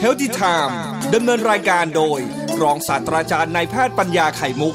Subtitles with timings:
[0.00, 0.78] เฮลติไทม์
[1.14, 2.20] ดำเนินรายการโดย
[2.62, 4.74] รองศาสตราจารย์นายแพทย์ปัญญาไข่มุก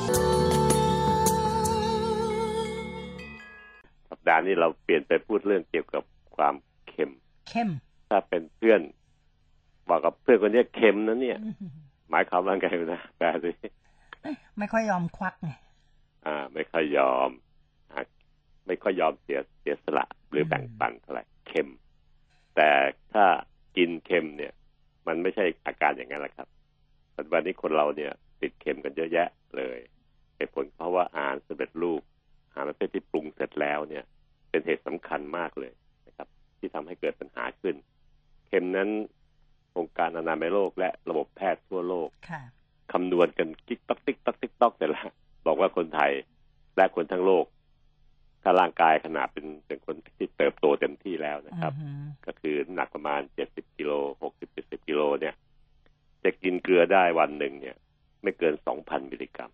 [4.09, 6.04] สัปดาห์นี้เราเปลี่ยนไปพูดเรื่องเกี่ยวกับ
[6.35, 6.56] ความ
[6.88, 7.12] เค็ม
[7.50, 7.70] เข้ม
[8.10, 8.82] ถ้าเป็นเพื่อน
[9.89, 11.39] บอกกับเพื่อนคนนี้เค็มนะเนี่ย
[12.10, 13.52] หมายความว่าไงนะแปลสิ
[14.58, 15.50] ไม่ค่อยยอมควักไง
[16.26, 17.30] อ่า ไม่ค่อยยอม
[17.92, 18.02] อ่า
[18.68, 21.68] ไม่ค่อยยอมเสียเสียสละหรือแบ่งปันเท่าไหร่เค็ม
[22.58, 22.71] แต่
[23.14, 23.26] ถ้า
[23.78, 24.54] กินเค็มเนี่ย
[25.07, 26.47] มันไม่ใช่อาการอย่างนั้นแหละครับ
[27.16, 28.11] ปัจจุบันนี้คนเราเนี่ย
[28.42, 29.80] ติดเค็มกันเยอะแยะเลย
[30.36, 32.02] เหตุผลเพราะว่าอาหารสำเร็จรูป
[32.49, 34.03] อาหารประเภทที่ปรุงเสร็จแล้วเนี่ย
[34.49, 35.73] เป็นเหตุสำคัญมากเลย
[36.07, 36.27] นะครับ
[36.59, 37.75] ที่ทำให้เกิดปัญหาขึ้น
[38.47, 38.89] เค็มนั้น
[39.77, 42.41] องค์การอนามัยโลกและระบบแพทย์ทั่วโลกค่ะ
[42.94, 45.02] คำนวณกันกิ๊กต๊อกติ๊กต๊อกติ๊กต๊อกแต่ละ
[45.47, 46.11] บอกว่าคนไทย
[46.75, 47.45] และคนทั้งโลก
[48.49, 55.33] ถ้าร่างกายขนาดเป็นเป็นคนที่เติบโตเต็มที่แล้วนะครับอือหือก็คือน้ำหนักประมาณเจ็ดสิบกิโลหกสิบเจ็ดสิบกิโลเนี่ย
[56.23, 57.75] จะกินเกลือได้วันหนึ่งเนี่ย
[58.23, 59.52] ไม่เกินสองพันมิลลิกรัม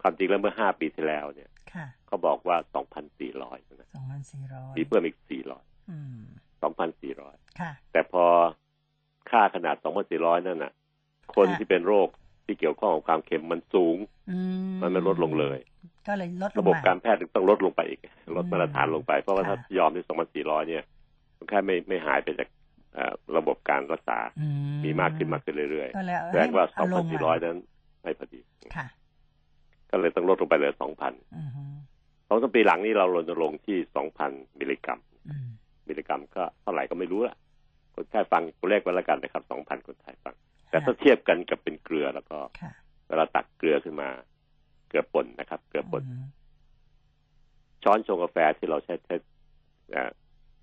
[0.00, 6.18] ความจริงแล้วเมื่อห้าปีที่แล้วเนี่ยค่ะเขาบอกว่าสองพันสี่ร้อยนะสองพันสี่ร้อยมีเพิ่มอีกสี่ร้อยอืม
[6.62, 8.24] สองพันสี่ร้อยค่ะแต่พอ
[9.30, 10.72] ค่าขนาดสองพันสี่ร้อยนั่นน่ะ
[11.34, 12.08] คนค่ะที่เป็นโรค
[12.44, 13.96] ที่เกี่ยวข้องกับความเค็มมันสูง
[14.30, 14.38] อื
[14.70, 15.58] มมันไม่ลดลงเลย
[16.06, 18.00] ก็เลยลดลงระบบมาการแพทย์ถึงต้องลดลงไปอีก
[18.36, 20.82] ลดมาตรฐานลงไป เพราะว่าค่ะถ้ายอมที่2,400เนี่ย
[21.36, 22.48] คนไข้ไม่ไม่หายไปจาก
[22.94, 24.46] เอ่อระบบการรักษาอื
[24.84, 27.56] มีมากขึ้นมากขึ้นเรื่อยก็เลยๆแสดงว่าให้เอลงมา2,400นั้น
[28.02, 28.40] ไม่พอดี
[28.76, 28.86] ค่ะ
[29.90, 31.72] ก็เลยต้องลดลงไปเหลือ2,000อือหือ
[32.28, 33.78] สองสามปีหลังนี้เรารณรงค์ที่
[34.18, 35.48] 2,000มิลลิกรัมอืม
[35.88, 37.36] มิลลิกรัมก็เท่าไหร่ก็ไม่รู้ละ
[37.94, 40.34] คนไข้ฟังตัวเลขไว้แล้วกันนะครับ2,000คนไข้ฟัง
[40.70, 42.70] แต่ถ้าเทียบกันกับเป็นเกลือแล้วก็ค่ะ
[43.08, 44.08] เวลาตักเกลือขึ้นมา
[44.88, 46.24] เกลือป่นนะครับ เกลือป่นอืม
[47.84, 49.14] ช้อนชงกาแฟที่เราใช้ใช้
[49.90, 50.10] เอ่อ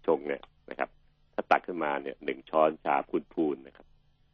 [0.05, 0.89] ชงเนี่ยนะครับ
[1.33, 2.95] ถ้าตักขึ้นมาเนี่ยหนึ่งช้อนชา
[3.33, 3.85] พูนๆนะครับ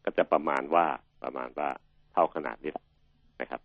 [0.04, 0.86] ก็จะประมาณว่า
[1.24, 1.70] ประมาณว่า
[2.12, 2.86] เท่าขนาดนี้แหละ
[3.42, 3.62] นะครับ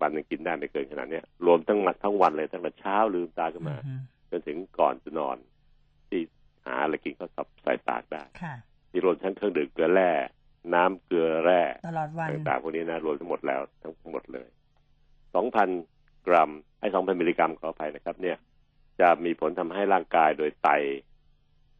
[0.00, 4.00] วันหนึ่งกินได้ไม่เกินขนาดเนี้ยรวมทั้งวันทั้งวันเลยตั้งแต่เช้าลืมตาขึ้นมาอือหือ
[4.30, 5.36] จนถึงก่อนจะนอน
[6.08, 6.20] ที่
[6.66, 8.54] หาอะไรกินก็สับใส่ปากได้ค่ะ
[8.90, 10.10] ที่รวมทั้งเครื่องดื่มเกลือแร่
[10.74, 14.48] น้ำเกลือแร่ตลอดวันต่างๆพวกนี้นะรวมทั้งหมดแล้วทั้งหมดเลย
[15.34, 15.68] สองพัน
[16.26, 16.50] กรัม
[16.80, 18.36] ไอ้สองพันมิลลิกรัมขออภัยนะครับ เนี่ย
[19.00, 20.68] จะมีผลทำให้ร่างกายโดยไต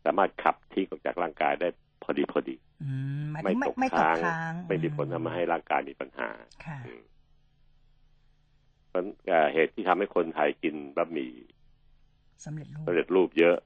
[0.05, 1.69] สามารถขับทิ้งออกจากร่างกายได้
[2.03, 6.29] พอดีพอดีอืมหมายไม่ถึงไม่ตกไม่ตกค้างค้างไม่มีผลทำให้ร่างกายมีปัญหา
[6.67, 7.03] ค่ะอืม
[8.89, 11.33] เพราะเอ่อเหตุที่ทำให้คนไทยกินบะหมี่
[12.45, 13.57] สำเร็จรูปสำเร็จรูปเยอะ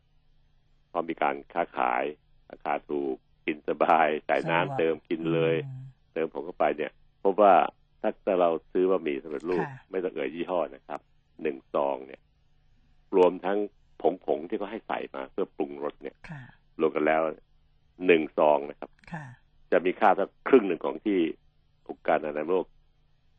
[0.89, 2.05] เพราะมีการค้าขาย
[2.51, 3.15] ราคาถูก
[3.47, 5.83] กินสบายใส่น้ำเติมกินเลยอืม
[6.13, 6.93] เติมผมเข้าไปเนี่ย
[7.23, 7.53] พบว่า
[8.01, 11.01] ถ้าเราซื้อบะหมี่สำเร็จรูปค่ะไม่ต้องเอ่ยยี่ห้อนะครับ
[11.43, 12.21] หนึ่งซองเนี่ย
[13.17, 13.59] รวมทั้ง
[14.03, 16.43] ผงผงๆที่เขาให้ใส่มาเพื่อปรุงรสเนี่ยค่ะ
[16.81, 17.23] รวมกันแล้ว
[18.07, 19.25] หนึ่งซองนะครับค่ะ
[19.73, 21.19] จะมีค่าสักครึ่งหนึ่งของที่
[21.89, 22.67] องค์การอนามัยโลก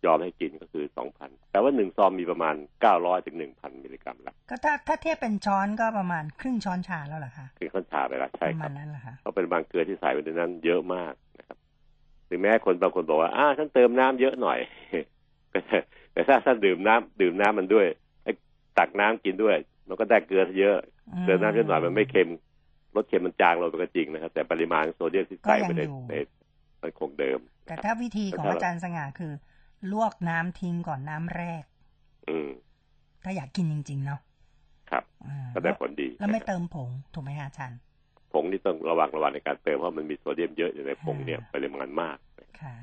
[0.06, 11.58] ยอมให้กินก็คือสองพันแต่ว่าหนึ่งซองมีประมาณเก้าร้อยถึงหนึ่งพันมิลลิกรัมละก็ถ้าถ้าเทียบเป็นช้อนก็ประมาณครึ่งช้อนชาแล้วเหรอคะคือข้นชาไปแล้วปใช่ระคมารัณบนั้นเหรอคะเพราะเป็นบางเกลือที่ใส่ไว้ในนั้นเยอะมากนะครับ
[12.30, 14.60] ถึงแม้คนบางคนบอกว่าอ่าฉันเติมน้ำเยอะหน่อย
[15.52, 15.60] แต่
[16.14, 17.96] แต่ถ้าท่านดื่มน้ำดื่มน้ำมันด้วยไอ้
[18.78, 20.78] ตักน้ำกินด้วย มันก็ได้เกลือเยอะ
[21.26, 22.30] เติมน้ำเยอะหน่อยมันไม่เค็ม
[22.96, 26.14] รสเค็มมันจางลงไปก็จริงนะครับ แต่ปริมาณโซเดียมที่ใส่ไปในใน
[26.82, 29.34] มันคงเดิม แต่ถ้าวิธีของแต่ถ้าอาจารย์สง่าคือ
[29.92, 31.64] ลวกน้ำทิ้งก่อนน้ำแรก
[32.30, 32.50] อืม
[33.24, 34.20] ถ้าอยากกินจริง ๆ เนาะ
[34.92, 37.80] ครับอ่าก็ได้ผลดีแล้วไม่นะครับเติมผงถูกไหมคะอาจารย์
[38.34, 42.18] ผงนี่ต้องระวังระวังในการเติมเพราะมันมีโซเดียมเยอะอยู่ในผงเนี่ยอ่าปริมาณมาก
[42.62, 42.76] ค่ะ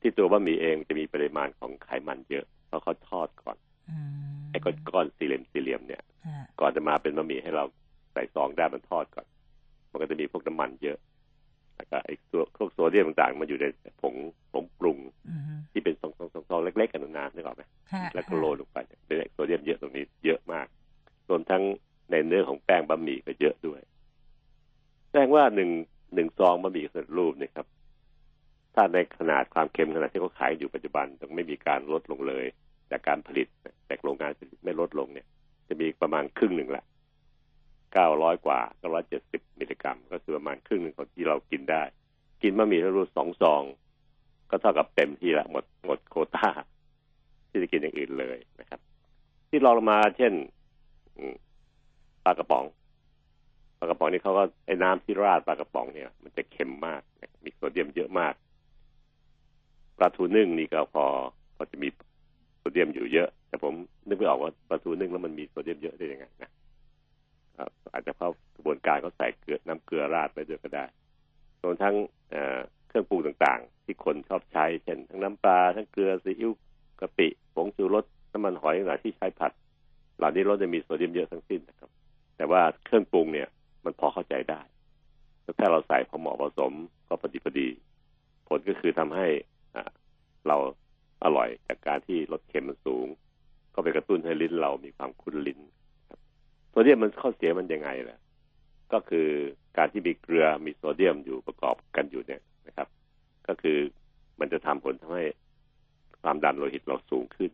[0.00, 3.67] ที่ตัวบะหมี่เองจะมีปริมาณของไขมันเยอะเพราะเขาทอดก่อนอืม
[4.50, 7.64] ไอ้ก้อนก้อนสี่เหลี่ยมสี่เหลี่ยมเนี่ยอ่าก่อนจะมาเป็นบะหมี่ให้เรา
[8.12, 9.26] ใส่ซองได้มันทอดก่อน
[9.90, 10.98] มันก็จะมีพวกน้ำมันเยอะ
[11.76, 13.66] แล้วก็ไอ้ตัวพวกโซเดียมต่างๆ มันอยู่ใน
[14.02, 14.14] ผง
[14.52, 14.98] ผงปรุง
[15.28, 16.10] อืมที่เป็นซอ
[16.58, 17.62] งๆๆๆเล็กๆกันนานๆนึกออกไหม
[17.92, 20.66] ฮะแล้วก็โรยลงไปเนี่ยเป็นโซเดียมเยอะตรงนี้เยอะมาก
[21.28, 21.62] รวมทั้ง
[22.10, 23.80] ในเนื้อของแป้งบะหมี่ก็เยอะด้วย
[25.08, 25.70] แสดงว่าหนึ่ง
[26.14, 27.66] หนึ่งซองบะหมี่สำเร็จรูปเนี่ยครับ
[28.74, 32.44] ถ้าในขนาดความเค็มขนาดที่เขาขายอยู่ปัจจุบันต้องไม่มีการลดลงเลย
[32.90, 33.48] จากการผลิต
[33.88, 35.26] จากโรงงานผลิตไม่ลดลงเนี่ย
[35.68, 36.84] จะมีประมาณครึ่งหนึ่งละ
[37.92, 41.82] เก้าร้อยกว่าเก้าร้อยเจ็ดสิบมิลลิกรัม ก็คือประมาณครึ่งหนึ่งของที่เรากินได้
[42.42, 43.62] กินบะหมี่สำเร็จรูปสองซอง
[44.50, 46.48] ก็เท่ากับเต็มที่ละหมดหมดโคต้า
[47.48, 48.80] ที่จะกินอย่างอื่นเลยนะครับ
[49.48, 50.32] ที่ลองมาเช่น
[52.24, 52.64] ปลากระป๋อง
[53.78, 57.00] ปลากระป๋องนี่เขาก็ไอ้น้ำที่ราดปลากระป๋องเนี่ย มันจะเค็มมาก
[57.44, 58.34] มีโซเดียมเยอะมาก
[59.98, 61.04] ปลาทูนึ่งนี่ก็พอ
[61.54, 61.88] พอจะมี
[62.68, 63.74] โซเดียมอยู่เยอะ แต่ผม
[64.08, 66.50] นึกไม่ออกว่าปลาทูนึ่งแล้วมันมีโซเดียมเยอะได้ยังไงนะ
[67.58, 70.84] อ่าอาจจะเข้ากระบวนการเขาใส่เกลือน้ำเกลือราดไปด้วยก็ได้
[71.62, 71.94] รวมทั้ง
[72.30, 76.52] เเครื่องปรุงต่างๆ ที่คนชอบใช้เช่นทั้งน้ำปลาทั้งเกลือซีอิ๊ว
[77.00, 79.52] กะปิผงชูรสน้ำมันหอยต่างๆที่ใช้ผัด
[80.18, 81.90] เหล่านี้รสจะมีโซเดียมเยอะทั้งสิ้นนะครับ
[82.36, 83.48] แต่ว่าเครื่องปรุงเนี่ย
[83.84, 84.60] มันพอเข้าใจได้
[85.42, 86.72] แล้วถ้าเราใส่พอเหมาะผสม
[87.08, 87.68] ก็พอดีพอดี
[88.48, 89.26] ผลก็คือทำให้
[89.74, 89.90] อ่า
[90.48, 90.56] เรา
[91.24, 93.06] อร่อยจากการที่รสเค็มมันสูง
[93.74, 95.60] ก็ไปกระตุ้นให้ลิ้นเรามีความคุ้นลิ้น
[96.08, 96.18] ครับ
[96.70, 98.18] โซเดียมมันข้อเสียมันยังไงล่ะ
[98.92, 99.28] ก็คือ
[99.76, 102.88] การที่มีเกลือมีโซเดียมอยู่ประกอบกันอยู่เนี่ยนะครับ
[103.48, 103.78] ก็คือ
[104.40, 105.26] มันจะทำผลทำให้
[106.22, 107.50] ความดันโลหิตเราสูงขึ้น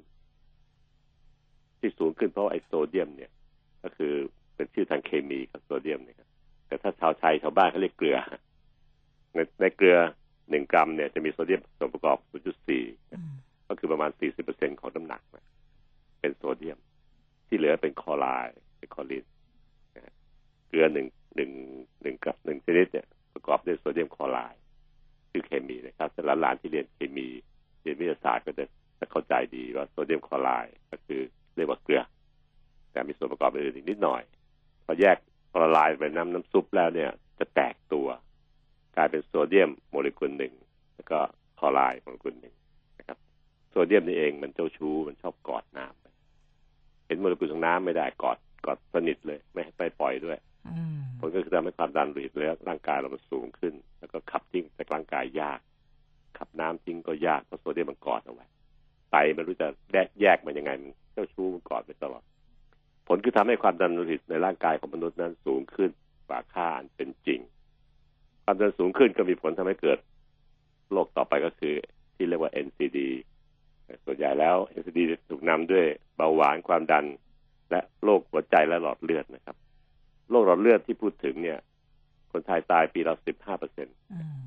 [1.80, 3.30] ที่สูงขึ้นเพราะไอโซเดียม เนี่ย
[3.82, 4.12] ก็คือ
[4.54, 6.28] เป็นชื่อทางเคมีครับโซเดียมเนี่ยครับ
[6.66, 8.18] แต่ถ้าชาวไทยชาวบ้านเขาเรียกเกลือ
[9.34, 9.96] ในในเกลือ
[10.50, 12.18] หนึ่งกรัมเนี่ยจะมีโซเดียมส่วนประกอบ
[12.72, 14.10] 0.4 ก็คือประมาณ
[14.46, 15.44] 40%ของน้ำหนักนะ
[16.20, 16.78] เป็นโซเดียม
[17.46, 19.24] ที่เหลือเป็นคลอไรด์เป็นคลอริน
[19.96, 20.14] นะ
[20.68, 21.06] เกลือหนึ่ง
[21.36, 21.50] หนึ่ง
[22.02, 24.60] หนึ่งกับหนึ่งชนิดเนี่ยประกอบด้วยโซเดียมคลอไรด์
[25.30, 27.28] คือเคมีนะครับสำหรับหลานที่เรียนเคมี
[27.82, 28.64] เรียนวิทยาศาสตร์ก็จะ
[28.98, 31.20] จะเข้าใจดีว่าโซเดียมคลอไรด์ก็คือ
[31.56, 32.02] เรียกว่าเกลือ
[32.92, 34.22] แต่มีส่วนประกอบอื่นอีกนิดหน่อย
[34.84, 35.16] พอแยก
[35.60, 38.08] ลอไรด์เป็นน้ำน้ำซุปแล้วเนี่ย จะแตกตัว
[38.96, 40.54] กลายเป็นโซเดียมโมเลกุลหนึ่ง
[40.94, 41.18] แล้วก็
[41.58, 42.54] คลอไรด์โมเลกุลหนึ่ง
[43.74, 46.06] โซเดียมนี่เองมันเจ้าชู้มันชอบกอดน้ำไป
[47.06, 50.38] เห็นโมเลกุลของน้ำไม่ได้กอดกอดสนิทเลย ไม่ให้ไปปล่อยด้วย
[50.68, 55.58] อืมผลก็คือทำให้ความดันโลหิตและร่างกายเรามันสูงขึ้น แล้วก็ขับทิ้งจากร่างกายยาก
[56.38, 58.46] ขับน้ำทิ้งก็ยากเพราะโซเดียมมันกอดเอาไว้
[59.10, 62.22] ไตไม่รู้จะแยกแยกมันยังไงมันเจ้าชู้มันกอดไปตลอด
[63.08, 65.90] ผลคือทำให้ความดันโลหิตในร่างกายของมนุษย์นั้นสูงขึ้น
[66.28, 67.40] กว่าค่าอันเป็นจริง
[68.44, 69.98] ความดันสูงขึ้นก็มีผลทำให้เกิด
[70.92, 71.74] โรคต่อไปก็คือ
[72.14, 72.98] ที่เรียกว่า NCD
[74.04, 75.84] ส่วนใหญ่แล้ว NCD จะถูกนำด้วย
[76.16, 77.04] เบาหวานความดัน
[77.70, 79.56] และโรคหัวใจและหลอดเลือดนะครับ
[80.30, 81.58] โรคหลอดเลือดที่พูดถึงเนี่ย
[82.32, 84.40] คนไทยตายปีละ15เปอร์เซ็นอืม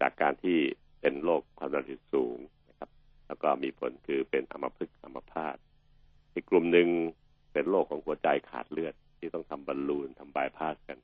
[0.00, 0.58] จากการที่
[1.00, 2.90] เป็นโรคความดันโลหิตสูงนะครับ
[3.26, 5.56] แล้วก็มีผลคือเป็นอัมพฤกษ์อัมพาต
[6.34, 6.88] อีกกลุ่มหนึ่ง
[7.52, 10.98] เป็นโรคของหัวใจขาดเลือดที่ต้องทำบอลลูนทำบายพาสกัน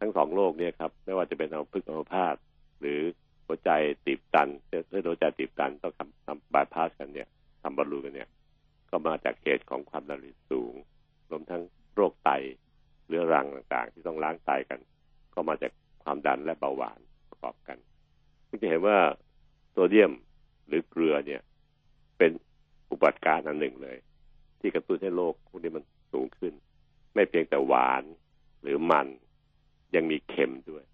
[0.00, 2.36] ทั้งสองโรคเนี่ยครับ ไม่ว่าจะเป็นอัมพฤกษ์อัมพาต
[2.80, 3.00] หรือ
[3.46, 3.70] หัวใจ
[4.06, 7.28] ตีบตันเส้นหัวใจตีบตันต้องทำทำบายพาสกันเนี่ย
[7.62, 8.28] ทำบอลลูนกันเนี่ย
[8.90, 10.74] ก็มาจากเหตุของความดันโลหิตสูง
[11.30, 11.62] รวมทั้ง
[11.94, 12.30] โรคไต
[13.06, 14.80] เรื้อรังต่างๆ ที่ต้องล้างไตกัน
[15.34, 17.78] ก็มาจากความดันและเบาหวานประกอบกัน
[18.48, 18.98] ซึ่งจะเห็นว่า
[19.70, 20.12] โซเดียม
[20.66, 21.40] หรือเกลือเนี่ย
[22.18, 22.30] เป็น
[22.90, 23.96] อุบัติการณ์อันหนึ่งเลย
[24.60, 26.52] ที่กระตุ้นให้โรคพวกนี้มันสูงขึ้น
[27.14, 28.02] ไม่เพียงแต่หวาน
[28.62, 29.06] หรือมัน
[29.94, 30.84] ยังมีเค็มด้วย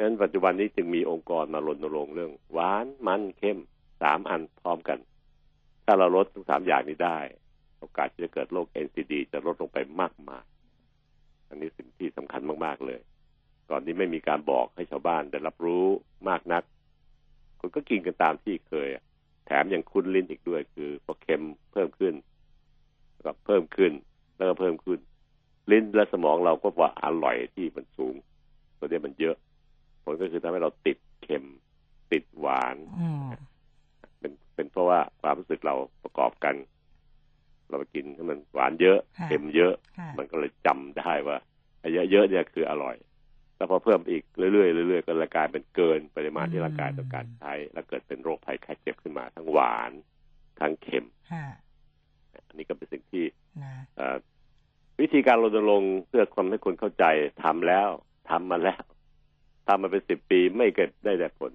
[0.00, 3.58] ฉะนั้นปัจจุบันนี้จึงมีองค์กรมารณรงค์เรื่องหวานมันเค็ม
[4.02, 4.98] สามอันพร้อมกัน
[5.84, 7.18] ถ้าเราลดทั้งสามอย่างนี้ได้
[7.78, 10.44] โอกาสที่จะเกิดโรค NCD จะลดลงไปมากมาย
[11.48, 13.00] อันนี้สิ่งที่สำคัญมากๆเลย
[13.70, 15.86] ก่อนนี้ไม่มีการบอกให้ชาวบ้านได้รับรู้
[16.28, 16.62] มากนัก
[17.60, 18.88] คนก็กินกันตามที่เคย
[19.46, 21.42] แถมยังคุ้นลิ้นอีกด้วย คือพอเค็ม
[21.72, 22.14] เพิ่มขึ้น
[23.14, 23.92] แล้วก็เพิ่มขึ้น
[24.36, 24.98] แล้วก็เพิ่มขึ้น
[25.70, 28.14] ลิ้นและสมองเราก็ว่าอร่อยที่มันสูง
[28.78, 29.36] ตัวนี้มันเยอะ
[30.04, 31.44] ผลก็คือทำให้เราติดเค็ม
[32.12, 33.30] ติดหวานอืม
[34.18, 36.54] เป็นเป็นเพราะว่าความรู้สึกเราประกอบกัน
[37.68, 41.36] เราไปกินให้มันหวานเยอะค่ะเค็มเยอะค่ะมันก็เลยจำได้ว่า
[41.80, 42.96] ไอ้เยอะๆเนี่ยคืออร่อย
[43.56, 49.92] แล้วพอเพิ่มอีกเรื่อยๆเรื่อยๆก็เลยกลายเป็นเกินปริมาณที่ร่างกายต้องการใช้ แล้วเกิดเป็นโรคภัยไข้เจ็บขึ้นมา ทั้งหวาน
[50.60, 51.46] ทั้งเค็มค่ะ
[52.48, 53.24] อันนี้ก็เป็นสิ่งที่
[53.64, 54.16] นะเอ่อ
[55.00, 57.04] วิธีการรณรงค์เพื่อความให้คนเข้าใจ
[57.44, 57.88] ทำแล้ว
[58.30, 58.82] ทำมาแล้ว
[59.70, 61.52] ทำมาเป็นสิบปีไม่เกิดได้แต่ผล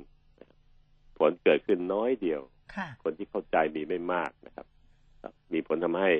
[1.19, 2.41] ผลเกิดขึ้นน้อยเดียว
[2.75, 4.67] ค่ะคนที่เข้าใจมีไม่มากนะครับ
[5.21, 6.11] ครับมีผลทำให้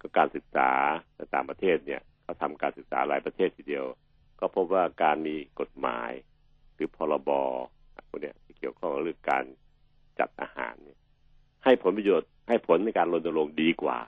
[0.00, 0.70] ก็การศึกษา
[1.16, 3.84] ในต่างประเทศเนี่ยเขาทำการศึกษาหลายประเทศทีเดียว
[4.40, 6.10] ก็พบว่าการมีกฎหมาย
[6.74, 7.30] หรือพรบ
[8.08, 9.44] พวกเนี้ยที่เกี่ยวข้องกับเรื่องการ
[10.18, 10.98] จัดอาหารเนี่ย
[11.64, 13.98] ให้ผลประโยชน์ให้ผลในการรณรงค์ดีกว่า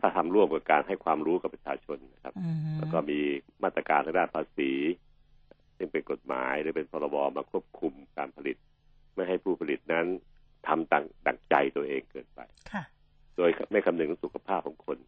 [0.00, 3.18] ถ้าทำร่วมกับการให้ความรู้กับประชาชนนะครับอืมแล้วก็มี
[3.62, 4.70] มาตรการทางด้านภาษี
[5.76, 8.56] ซึ่งเป็นกฎหมายหรือเป็นพรบมาควบคุมการผลิต
[9.14, 10.06] ไม่ให้ผู้ผลิตนั้น
[10.66, 12.40] ทำดังดังใจตัวเองเกินไป
[12.72, 12.82] ค่ะ
[13.36, 14.98] โดยไม่คำนึงถึงสุขภาพของคน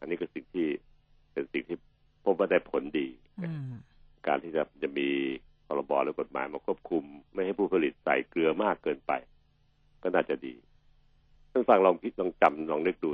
[0.00, 0.66] อันนี้ก็สิ่งที่
[1.32, 1.78] เป็นสิ่งที่
[2.24, 3.08] พบว่าได้ผลดี
[3.40, 3.74] อืม
[4.26, 5.08] การที่จะจะมี
[5.66, 9.12] พรบหรือกฎหมายมาควบคุม ไม่ให้ผู้ผลิตใส่เกลือมากเกินไป
[10.02, 10.54] ก็น่าจะดี
[11.52, 13.10] ท่านฟังลองคิดลองจำลองนึกดู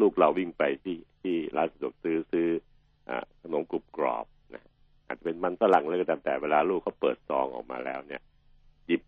[0.00, 2.48] ลูกเราวิ่งไปที่ที่ร้านสะดวกซื้อซื้อ
[3.08, 4.35] อาขนมกรุบกรอบนะ
[5.06, 8.22] อาจจะเป็นมันฝรั่งเลยก็ตามแต่เวลาลูกเขาเปิดซองออกมาแล้วเนี่ย
[8.86, 9.02] หยิบ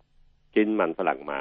[0.55, 1.41] ชิ้นมันฝรั่งมา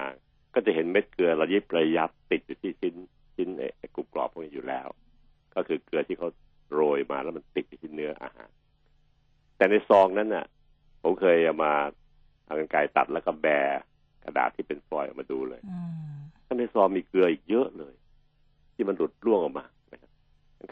[0.54, 2.96] ก็จะเห็นเม็ดเกลือระยิบระยับติดอยู่ที่ชิ้น
[3.36, 4.88] ชิ้นไอ้ไอ้กรุบกรอบพวกนี้อยู่แล้ว
[5.56, 6.30] ก็คือเกลือที่เขา
[6.74, 8.50] โรยมาแล้วมันติดไปที่เนื้ออาหาร
[9.58, 10.46] แต่ในซองนั้นน่ะ
[11.04, 11.74] ผมเคยเอามา
[12.46, 13.48] เอากรรไกรตัดแล้วก็แบ
[14.24, 15.80] กระดาษที่เป็นฟอยล์ออกมาดูเลยอื
[16.14, 17.94] มข้างในซองมีเกลืออีกเยอะเลย
[18.74, 20.12] ที่มันหลุดร่วงออกมานะครับ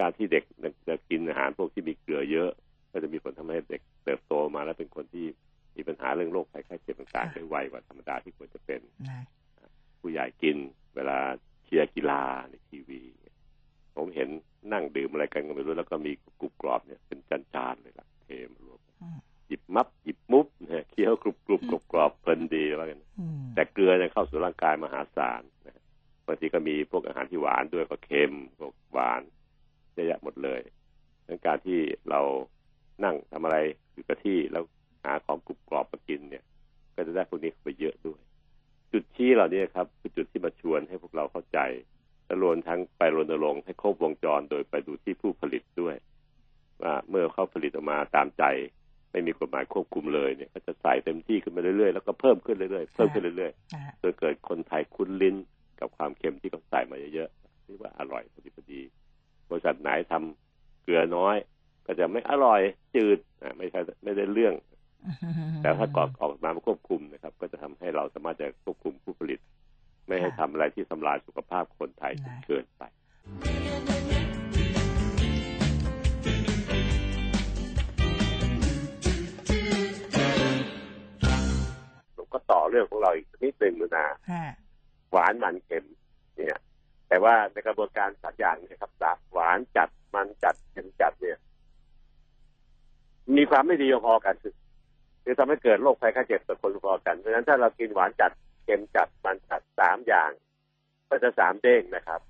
[0.02, 0.44] การที่เด็ก
[0.88, 2.52] จะกินอาหารพวกที่มีเกลือเยอะ
[2.96, 5.26] ก็จะมีผลทำให้เด็กเติบโตมาแล้วเป็นคนที่
[5.76, 9.24] มีปัญหาเรื่องโรคภัยไข้เจ็บต่างๆได้ไวกว่าธรรมดาที่ควรจะเป็นนะ
[10.00, 10.58] ผู้ใหญ่กิน
[10.96, 11.18] เวลา
[11.64, 13.02] เชียร์กีฬาในทีวี
[13.96, 14.30] ผมเห็น
[14.74, 25.82] นั่งดื่มอะไรกันก็ไม่รู้แล้วก็มีกรุบกรอบเนี่ยเป็นจานๆเลยล่ะเทมารวมกันอืมหยิบมับหยิบมุบเนี่ยเคี้ยวกรุบกรุบกรุบกรอบเพลินดีว่ากันอืมแต่เกลือเนี่ยเข้าสู่ร่างกายมหาศาลนะ
[26.28, 29.22] บางทีก็มีพวกอาหารที่หวานด้วยก็เค็มพวกหวาน
[29.94, 30.62] เยอะแยะหมดเลย
[31.28, 32.22] ดังการที่เรา
[33.04, 33.58] นั่งทำอะไร
[33.94, 34.64] อยู่กับที่แล้ว
[35.04, 36.44] หาของกรุบกรอบมากินเนี่ย
[36.96, 38.20] ก็จะได้พวกนี้เข้าไปเยอะด้วย
[38.92, 41.60] จุดชี้เหล่านี้ครับคือจุดที่มาชวนให้พวกเราเข้าใจ
[42.26, 45.96] และรวมทั้งไปรณรงค์ให้ครบวงจรโดยไปดูที่ผู้ผลิตด้วย
[46.84, 48.44] ว่าเมื่อเขาผลิตออกมาตามใจ
[49.12, 55.36] ไม่มีกฎหมายควบคุมเลยเนี่ยก็จะใส่เต็มที่ขึ้นมาเรื่อยๆแล้วก็เพิ่มขึ้นเรื่อยๆเพิ่มขึ้นเรื่อยๆอ่าจนเกิดคนไทยคุ้นลิ้น
[55.80, 58.82] กับความเค็มที่เขาใส่มาเยอะๆนี่ว่าอร่อยพอดีพอดี
[59.50, 61.36] บริษัทไหนทำเกลือน้อย
[61.86, 62.62] ก็จะไม่อร่อย
[62.96, 64.54] จืดอะไม่ใช่ไม่ได้เรื่อง
[65.62, 69.40] แต่ถ้ากออกออกมาควบคุมนะครับ ก็จะทำให้เราสามารถจะควบคุมผู้ผลิต
[70.08, 72.84] ไม่ให้ทำอะไรที่ทำลายสุขภาพคนไทยจนเกินไป
[82.18, 84.54] ผมก็ต่อเรื่องของเราอีกนิดหนึ่งนะฮะ
[85.12, 85.86] หวานมันเค็ม
[86.36, 86.60] เนี่ย
[87.08, 91.40] แต่ว่าในกระบวนการสักอย่างเนะครับจากหวานจัดมันจัดเค็มจัดเนี่ย
[93.38, 94.54] มีความไม่ดีพอกันคือ
[95.24, 98.32] คือทำให้เกิดโรคภัยไข้เจ็บต่อคนพอกันเพราะฉะนั้นถ้าเรากินหวานจัด
[98.64, 100.32] เค็มจัดมันจัดสามอย่าง
[101.10, 102.22] ก็จะสามเด้งนะครับ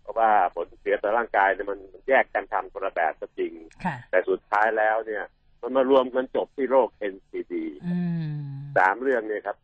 [0.00, 3.52] เพราะว่าผลเสียต่อร่างกายเนี่ยมันแยกกันทำคนละแบบก็จริง
[3.84, 5.24] ค่ะแต่สุดท้ายแล้วเนี่ย
[5.62, 7.54] มันมารวมกันจบที่โรค NCD
[7.86, 7.98] อื
[8.30, 8.34] ม
[8.76, 9.56] สามเรื่องเนี่ยครับ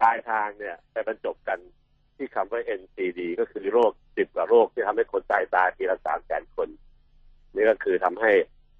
[0.00, 1.58] ปลายทางเนี่ยไปบรรจบกัน
[2.16, 6.68] ที่คำว่า NCD ก็คือโรคสิบกว่าโรคที่ทำให้คนตายตายทีละสามแสนคน
[7.54, 8.32] นี่ก็คือทำให้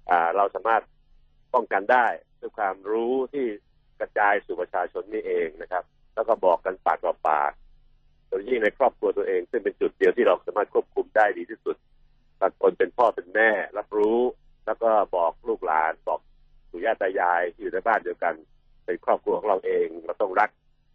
[0.09, 0.83] อ่าเราสามารถ
[1.53, 2.05] ป้องกันได้
[2.39, 3.45] ด้วยความรู้ที่
[3.99, 7.51] กระจายสู่ประชาชนนี่เองนะครับ แล้วก็บอกกันปากต่อปาก
[8.27, 11.75] โดยยิ่งในครอบครัวตัวเอง ซึ่งเป็นจุดเดียวที่เราสามารถควบคุมได้ดีที่สุด
[12.41, 14.19] บางคนเป็นพ่อเป็นแม่ รับรู้
[14.65, 16.19] แล้วก็บอกลูกหลานบอก
[16.69, 18.33] ปู่ย่าตายายที่อยู่ในบ้านเดียวกัน
[18.85, 20.49] เป็นครอบครัวของเราเองเราต้องรัก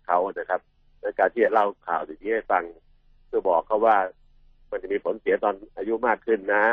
[0.06, 0.61] เขานะครับ
[1.00, 2.64] ในการที่จะเล่าข่าวสิ่งนี้ให้ฟัง
[3.26, 3.96] เพื่อบอกเขาว่า
[4.70, 6.66] มันจะมีผลเสียตอนอายุมากขึ้นนะ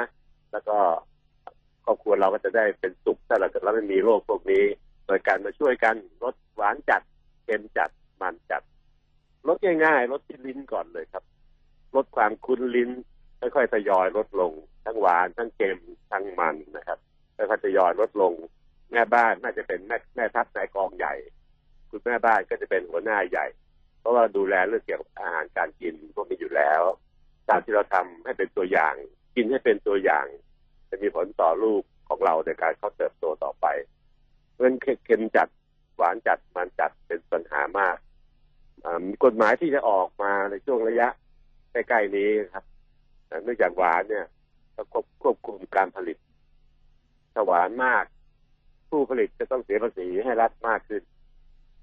[0.51, 0.77] แล้วก็
[1.85, 4.63] ครอบครัวเราก็จะได้เป็นสุขถ้าเราเราไม่มีโรคพวกนี้
[5.07, 7.01] โดยการมาช่วยกันลดหวานจัด
[7.43, 7.89] เค็มจัด
[8.21, 8.61] มันจัด
[9.47, 11.23] ลดง่ายๆลดที่ลิ้นก่อนเลยครับ
[11.95, 12.89] ลดความคุ้นลิ้น
[13.39, 14.51] ค่อยๆทยอยลดลง
[14.85, 15.79] ทั้งหวานทั้งเค็ม
[16.11, 16.99] ทั้งมันนะครับ
[17.35, 18.33] ค่อยๆทยอยลดลง
[18.91, 21.13] แม่บ้านน่าจะเป็นแม่แม่ทัพนายกองใหญ่
[21.89, 23.47] คุณแม่บ้านก็จะเป็นหัวหน้าใหญ่
[23.99, 26.81] เพราะว่าดูแลเรื่องเกี่ยวกับอาหารการกินพวกนี้อยู่แล้ว
[27.49, 28.95] การที่เราทำให้เป็นตัวอย่าง
[29.35, 30.25] กินให้เป็นตัวอย่าง
[30.91, 33.65] จะมีผลต่อลูกของเราในการเขาเติบโตต่อไป
[34.49, 35.47] เพราะฉะนั้นเค็มจัด
[35.97, 37.97] หวานจัดมันจัดเป็นปัญหามาก
[38.83, 41.07] อ่ามีกฎหมายที่จะออกมาในช่วงระยะ
[41.71, 42.65] ใกล้ๆนี้ครับ
[43.27, 44.25] แต่เนื่องจากหวานเนี่ย
[44.75, 46.17] ต้องควบควบคุมการผลิต
[47.33, 48.03] ถ้าหวานมาก
[48.89, 51.03] ผู้ผลิตจะต้องเสียภาษีให้รัฐมากขึ้น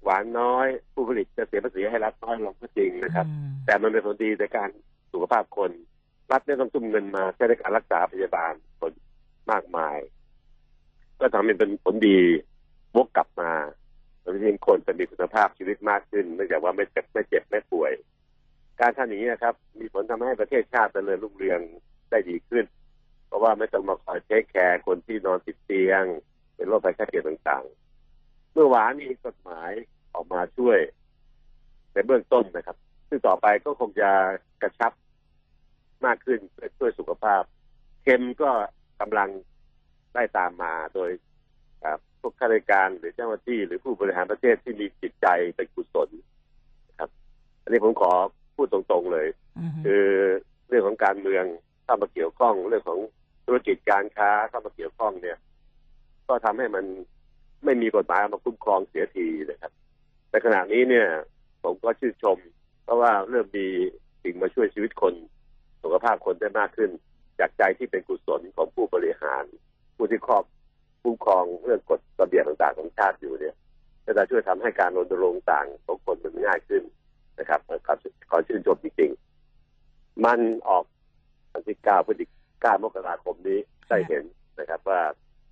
[0.03, 4.69] หวานน้อย ผู้ผลิตจะเสียภาษีให้รัฐน้อยลงก็จริงนะครับอืมแต่มันเป็นผลดีในการ
[5.11, 5.71] สุขภาพคน
[6.31, 8.93] รัฐเนี่ยต้องทุ่มเงินมาใช้ในการรักษาพยาบาลคน
[9.51, 9.97] มากมาย
[11.19, 12.19] ก็ทำให้เป็นผลดี
[12.95, 13.51] วกกลับมา
[14.23, 17.91] ทำให้คนจะมีคุณภาพชีวิตมากขึ้นเนื่องจากว่าไม่เจ็บไม่เจ็บไม่ป่วย
[18.79, 21.59] การทำอย่างนี้นะครับ มีผลทำให้ประเทศชาติเจริญรุ่งเรือง
[22.09, 22.65] ได้ดีขึ้น
[23.27, 26.03] เพราะว่าไม่ต้องมาคอยเทคแคร์คนที่นอนติดเตียง
[26.55, 29.71] เป็นโรคภัยไข้เจ็บต่างๆ เมื่อวานมีกฎหมาย
[30.13, 30.79] ออกมาช่วย
[31.93, 34.09] ในเบื้องต้นนะครับ ซึ่งต่อไปก็คงจะ
[34.61, 34.91] กระชับ
[36.05, 37.43] มากขึ้นเพื่อช่วยสุขภาพ
[38.03, 38.51] เค็มก็
[38.99, 39.29] กำลัง
[40.15, 41.09] ได้ตามมาโดย
[41.83, 46.09] อ่าพวกข้าราชการหรือเจ้าหน้าที่หรือผู้บริหารประเทศที่มีจิตใจเป็นกุศล
[46.89, 47.09] นะครับ
[47.63, 48.11] อันนี้ผมขอ
[48.55, 49.27] พูดตรงๆเลย
[49.57, 50.05] อืมคือ
[50.67, 51.45] เรื่องของการเมือง
[51.85, 52.99] เข้ามาเกี่ยวข้องเรื่องของ
[53.45, 55.37] ธุรกิจการค้าเข้ามาเกี่ยวข้องเนี่ย
[56.27, 56.85] ก็ทำให้มัน
[57.65, 59.71] ไม่มีกฎหมายมาคุ้มครองเสียทีนะครับ
[60.29, 61.07] แต่ขณะนี้เนี่ย
[61.63, 62.37] ผมก็ชื่นชม
[62.83, 63.67] เพราะว่าเริ่มมี
[64.23, 65.13] สิ่งมาช่วยชีวิตคน
[65.83, 66.91] สุขภาพคนได้มากขึ้น
[67.39, 69.43] จากใจที่เป็นกุศลของผู้บริหาร
[69.95, 70.43] ผู้ที่ครอบ
[71.03, 73.55] คุ้ครองเรื่องกฎระเบียบต่างๆของชาติอยู่เนี่ย
[74.05, 76.83] ก็จะช่วยทำให้การรณรงค์ต่างของคนมันง่ายขึ้น
[77.39, 77.75] นะครับขอ
[78.29, 80.83] ขอชื่นชมจริงๆ มันออก
[81.53, 82.25] วันที่9พฤศจิ
[82.63, 84.23] กายนมกราคมนี้ได้เห็น
[84.59, 85.01] นะครับ ว่า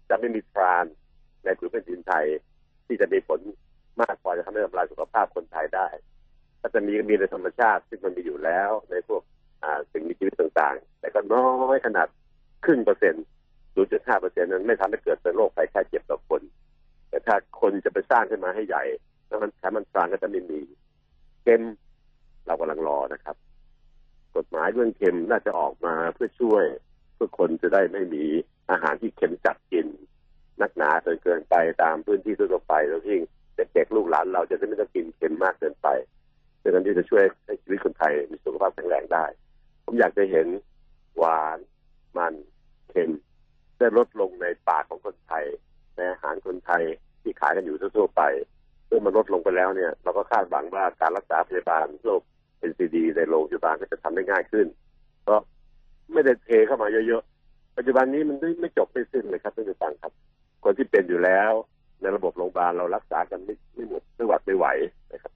[0.10, 0.86] จะไม่มีทราน
[1.44, 2.26] ในผืนแผ่นดินไทย
[2.86, 3.40] ที่จะมีผล
[4.02, 5.88] มากพอจะทำให้ทำลายสุขภาพคนไทยได้
[6.62, 9.22] ก็จะมีมีในธรรมชาติซึ่งมันมีอยู่แล้วในพวก
[9.92, 12.08] สิ่งมีชีวิตต่างๆ แต่ก็น้อยขนาด
[12.66, 13.26] ครึ่งเปอร์เซ็นต์
[13.76, 16.42] 0.5เปอร์เซ็นต์นั้นไม่ทำให้เกิดเป็นโรคภัยไข้เจ็บต่อคน
[17.10, 18.84] แต่ถ้าคนจะไปสร้างขึ้นมาให้ใหญ่
[19.28, 20.60] แล้วมันแถมมันสร้างก็จะไม่มี
[21.42, 21.62] เค็ม
[22.46, 23.36] เรากำลังรอนะครับ
[24.36, 26.66] กฎหมายเรื่องเค็มน่าจะออกมาเพื่อช่วย
[27.14, 28.26] เพื่อคนจะได้ไม่มี
[28.72, 29.88] อาหารที่เค็มจัดกิน
[30.62, 33.22] นักหนาจนเกินไปตามพื้นที่ทั่วไปแล้วยิ่ง
[33.56, 35.88] เด็กๆลูกหลานเราจะไม่ต้องกินเค็มมากเกินไป
[36.58, 39.26] เพื่อที่จะช่วยให้ชีวิตคนไทยมีสุขภาพแข็งแรงได้
[39.88, 40.48] ผมอยากจะเห็น
[41.18, 41.58] หวาน
[42.18, 42.34] มัน
[42.90, 43.12] เค็ม
[43.78, 45.46] ได้ลดลงในปากของคนไทย
[45.96, 46.84] ในอาหารคนไทย
[47.22, 48.22] ที่ขายกันอยู่ทั่วไป
[48.88, 52.22] เมื่อมันลดลงไปแล้วเนี่ย เราก็คาดหวังว่าการรักษาพยาบาลโรค
[52.70, 54.68] NCD ในโรงพยาบาลก็จะทำได้ง่ายขึ้น
[55.24, 55.42] เพราะ
[56.14, 60.12] ไม่ได้เทเข้ามาเยอะๆ ปัจจุบันนี้มันไม่จบไม่สิ้นเลยครับท่านผู้ฟังครับ
[60.64, 61.52] คนที่เป็นอยู่แล้ว
[62.02, 64.68] ในระบบโรงพยาบาลเรารักษากันไม่ไม่หมดไม่หวัดไม่ไหว
[65.14, 65.32] นะครับ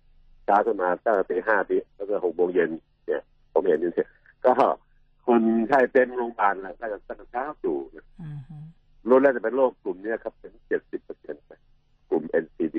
[0.48, 2.70] ช้าขึ้นมาตั้งแต่ตีห้าตีแล้วก็หกโมงเย็น
[3.08, 3.22] เนี่ย
[3.54, 4.10] ผมเห็นอยู่เนี่ย
[4.46, 4.54] ก็
[5.26, 7.78] คนไข้เต็มโรงพยาบาลแล้วก็ตั้งแต่เช้าอยู่
[9.08, 11.44] รู้แล้วจะเป็นโรคกลุ่มนี้ครับเป็นเจ็ดสิบเปอร์เซ็นต์
[12.10, 12.78] กลุ่ม NCD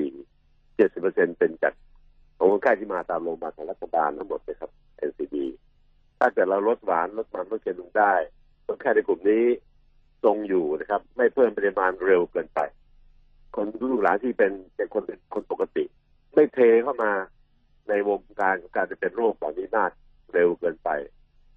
[0.75, 1.73] เจ็ดสิบเปอร์เซ็นต์เป็นจาก
[2.37, 4.71] ของคนไข้ที่มาตามโรงพยาบาลของรัฐบาลทั้งหมดเลยครับ
[5.09, 5.35] NCD
[6.19, 8.13] ถ้าเกิดเราลดหวานลดมันลดเค็มลงได้
[8.65, 9.45] คนไข้ในกลุ่มนี้
[10.23, 12.59] ทรงอยู่นะครับ ไม่เพิ่มปริมาณเร็วเกินไป
[13.55, 15.83] คนลูกหลานที่เป็นเป็นคนเป็นคนปกติ
[16.33, 17.11] ไม่เทเข้ามา
[17.89, 19.91] ในวงการของการจะเป็นโรคเหล่านี้มาก
[20.33, 20.89] เร็วเกินไป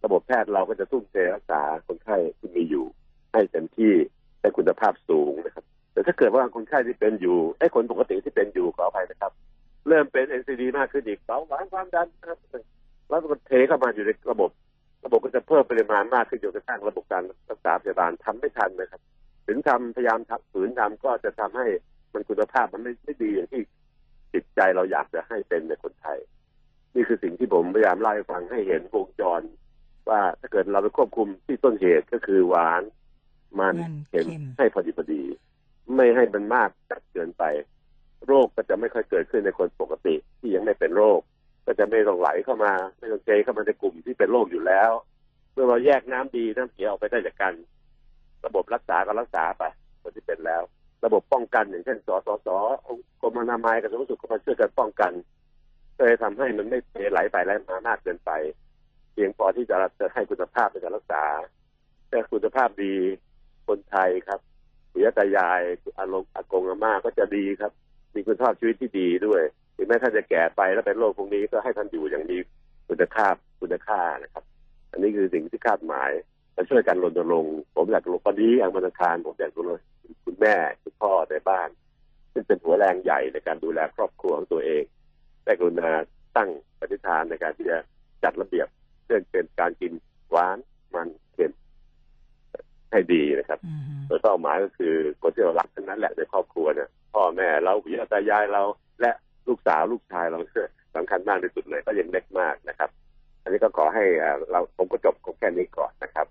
[0.04, 2.84] ระบบแพทย์เราก็จะทุ่มเทรักษาคนไข้ที่มีอยู่
[3.32, 3.92] ให้เต็มที่
[4.40, 9.32] ได้คุณภาพสูงนะครับ แต่ถ้าเกิดว่าคนไข้ที่เป็นอยู่ไอ้คนปกติที่เป็นอยู่ขออภัยนะครับ
[9.88, 12.38] เริ่มเป็น NCD มากขึ้นอีกเบาหวานความดันนะครับ
[13.08, 14.50] แล้วมันเทเข้ามาอยู่ในระบบ
[15.04, 19.00] ระบบก็จะเพิ่มปริมาณมากขึ้นจนกระทั่งระบบการรักษาพยาบาลทำไม่ทันนะครับ
[19.46, 20.18] ถึงทำพยายาม
[20.52, 21.66] ฝืนทำก็จะทำให้
[22.12, 23.62] มันคุณภาพมันไม่ไม่ดีอย่างที่
[24.32, 26.18] จิตใจเราอยากจะให้เป็นในคนไทย
[26.94, 29.42] นี่คือสิ่งที่ผมพยายามเล่าให้ฟังให้เห็นวงจร
[30.10, 32.82] ว่าถ้าเกิดเราไปควบคุมที่ต้นเหตุก็คือหวาน
[33.60, 33.74] มัน
[34.08, 34.26] เค็ม
[34.58, 35.22] ให้พอดีพอดี
[35.94, 37.44] ไม่ให้มันมากจัดเกินไป
[38.26, 41.20] โรคก็จะไม่ค่อยเกิดขึ้นในคนปกติที่ยังไม่เป็นโรค
[41.66, 44.90] ก็จะไม่ต้องไหลเข้ามา ไม่ต้องเจเข้ามาในกลุ่มที่เป็นโรคอยู่แล้ว
[45.52, 47.54] เมื่อเราแยกน้ำดีน้ำเสียออกไปได้จากกัน
[48.46, 49.62] ระบบรักษาก็รักษาไป
[50.02, 50.62] คนที่เป็นแล้ว
[51.04, 52.48] ระบบป้องกันอย่างเช่นสสส
[53.20, 55.12] กรมอนามัยกับสาธารณสุขก็มาช่วยกันป้องกัน
[55.96, 58.30] ก็เลยทำให้มันไม่เทไหลไปไหลมามากเกินไป
[58.65, 61.24] เพียงพอที่จะจะให้คุณภาพในการรักษา
[62.10, 62.94] แต่คุณภาพดี
[63.68, 64.40] คนไทยครับ
[64.92, 65.60] ปุยตายาย
[65.98, 67.72] อารมณ์อากงอาม่าก็จะดีครับ
[68.14, 69.42] มีคุณภาพชีวิตที่ดีด้วย
[69.76, 72.36] ถึงแม้ท่านจะแก่ไปแล้วเป็นโรคพวกนี้ก็ให้ท่านอยู่อย่างมี
[72.88, 74.44] คุณภาพคุณค่านะครับ
[74.90, 76.10] อันนี้คือสิ่งที่คาดหมาย
[76.56, 79.78] มาช่วยกันรณรงค์ผมอยากลงวันนี้อังบรรคารผมอยากลง
[80.24, 81.68] คุณแม่คุณพ่อในบ้าน
[82.32, 84.82] ซึ่งเป็นหัวแรงใหญ่ในการดูแลครอบครัวของตัวเอง
[85.44, 85.90] ได้กรุณา
[86.36, 86.50] ตั้ง
[86.80, 87.78] ปฏิฐานในการที่จะ
[88.22, 88.68] จัดระเบียบ
[89.06, 89.92] เรื่องเป็นการกิน
[90.30, 90.58] หวาน
[90.94, 91.52] มันเค็ม
[92.92, 93.60] ให้ดีนะครับ
[94.06, 98.62] โดยเป้าหมายก็คือคนที่เรารักทั้งนั้นแหละในครอบครัวเนี่ยพ่อแม่เราพี่ตายายเรา
[99.00, 99.10] และ
[99.48, 100.38] ลูกสาวลูกชายเรา
[100.96, 102.90] สำคัญมากที่สุดเลยก็ยังเล็กมากนะครับ
[103.42, 104.04] อันนี้ก็ขอให้
[104.50, 106.26] เราผมก็จบแค่นี้ก่อนนะครับ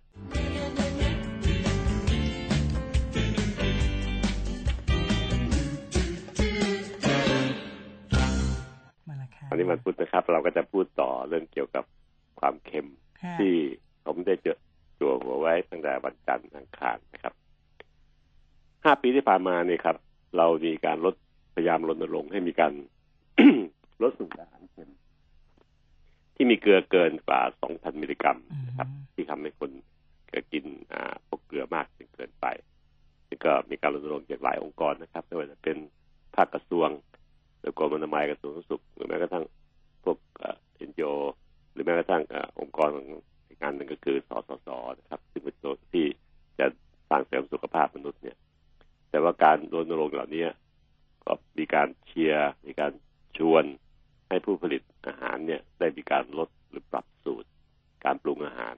[9.50, 11.84] อันนี้มันพูดนะครับ เราก็จะพูดต่อเรื่องเกี่ยวกับ
[12.39, 12.88] ความเค็ม
[13.39, 13.54] ที่
[14.06, 14.58] ผมได้เจอ
[15.00, 17.34] จัวหัวไว้ตั้งแต่วันจันทร์อังคารนะครับ
[18.84, 19.98] ห้าปีที่ผ่านมานี่ครับ
[20.38, 21.15] เรามีการลด
[21.56, 22.74] พยายามรณรงค์ให้มีการ
[24.02, 24.89] ลดสูตรอาหารเค็ม
[26.36, 29.71] ที่มีเกลือเกินกว่า2,000มิลลิกรัมนะครับ ที่ทำให้คน
[30.54, 32.45] กินอ่าพวกเกลือมากจนเกินไป
[33.30, 35.78] นี่ก็มีการรณรงค์จากหลายองค์กรนะครับไม่ว่าจะเป็น
[36.36, 36.89] ภาคกระทรวง
[37.60, 39.45] หรือกรมอนามัยกระทรวงสุขหรือแม้กระทั่ง
[40.04, 40.17] พวก
[40.76, 41.02] เอ็นโอ
[41.35, 41.35] ห
[41.86, 42.24] รือแม้กระทั่ง
[42.60, 42.89] องค์กร
[43.48, 44.69] อีกงานหนึ่งก็คือสสส
[45.00, 46.06] นะครับ ซึ่งเป็นตัวที่
[46.60, 46.65] จะ
[47.10, 48.38] สร้างเสริมสุขภาพมนุษย์เนี่ย
[49.10, 50.45] แต่ว่าการรณรงค์เหล่านี้
[51.26, 52.91] ก็มีการเชียร์มีการ
[53.38, 53.63] ชวน
[54.30, 57.50] ให้ผู้ผลิตอาหารเนี่ย ได้มีการลดหรือปรับสูตร
[58.06, 58.76] การปรุงอาหาร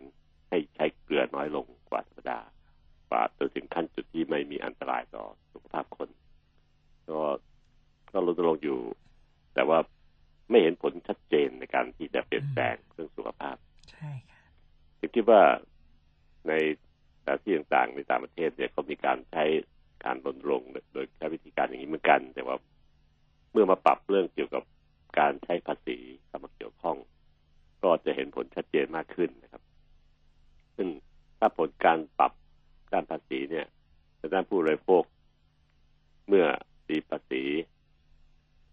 [0.50, 2.40] ให้ใช้เกลือน้อยลงกว่าธรรมดา
[3.10, 6.10] กว่าจนถึงขั้นจุดที่ไม่มีอันตรายต่อสุขภาพคน
[7.10, 7.22] ก็
[8.12, 8.80] ก็รณรงค์อยู่
[9.54, 9.80] แต่ว่า
[10.50, 13.56] ไม่เห็นผลชัดเจนในการที่จะเปลี่ยนแปลงเรื่องสุขภาพ
[13.92, 14.44] ใช่ค่ะ
[15.28, 15.50] คิดว่า
[16.48, 16.54] ใน
[17.44, 19.44] ที่ต่างๆในต่างประเทศเนี่ยเขามีการใช้
[20.06, 22.56] การรณรงค์โดยใช้วิธีการอย่างนี้เหมือนกัน แต่ว่า
[23.52, 24.64] เมื่อมาปรับเรื่องเกี่ยวกับ
[25.20, 26.98] การใช้ภาษีเข้ามาเกี่ยวข้อง
[27.84, 29.64] ก็จะเห็นผลชัดเจนมากขึ้นนะครับ
[30.76, 30.88] ซึ่ง
[31.40, 32.32] ถ้าผลการปรับ
[32.94, 33.66] ด้านภาษีเนี่ย
[34.34, 35.04] ด้านผู้บริโภค
[36.28, 36.46] เมื่อ
[36.90, 37.44] มีภาษี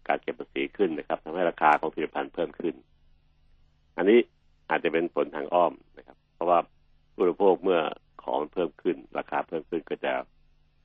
[0.07, 2.75] การเก็บภาษีขึ้นนะครับทำให้ราคาของผลิตภัณฑ์เพิ่มขึ้น
[3.97, 4.19] อันนี้
[4.69, 6.59] อาจจะเป็นผลทางอ้อมนะครับ เพราะว่า
[7.13, 7.81] ผู้บริโภคเมื่อ
[8.23, 10.13] ของเพิ่มขึ้น ราคาเพิ่มขึ้นก็จะ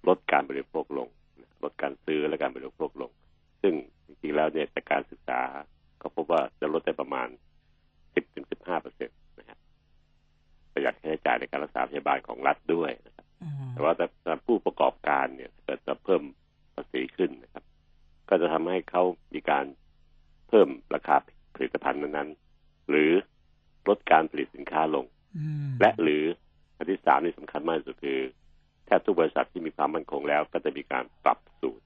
[0.08, 1.08] ลดการบริโภคลง
[1.62, 3.10] ลดการซื้อและการบริโภคลง
[3.62, 3.74] ซึ่ง
[4.06, 5.40] จริงๆแล้ว เนี่ยจากการศึกษา
[6.02, 7.28] ก็พบว่าจะลดได้ประมาณ
[8.04, 9.58] 10-15เปอร์เซ็นต์นะครับ
[10.72, 13.26] ประหยัดค่าใช้จ่ายในการรักษาพยาบาลของรัฐด้วยนะครับ
[13.72, 16.22] แต่ว่าแต่ผู้ประกอบการเนี่ยเกิดจะเพิ่ม
[16.74, 17.64] ภาษีขึ้นนะครับ
[18.28, 19.02] ก็จะทำให้เขา
[19.34, 19.64] มีการ
[20.48, 21.16] เพิ่มราคา
[21.54, 23.12] ผลิตภัณฑ์นั้นๆ หรือ
[23.88, 25.04] ลดการผลิตสินค้าลง
[25.80, 26.24] และหรือ
[26.76, 28.18] อันที่สามนี่สำคัญมากที่สุดคือ
[28.86, 31.84] แทบทุกบริษัทที่มีความมั่นคงแล้ว ก็จะมีการปรับสูตร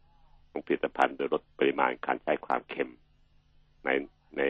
[0.55, 2.93] ของผลิตภัณฑ์โดยลดปริมาณการใช้ความเค็ม
[3.85, 3.91] ใน
[4.39, 4.43] ใน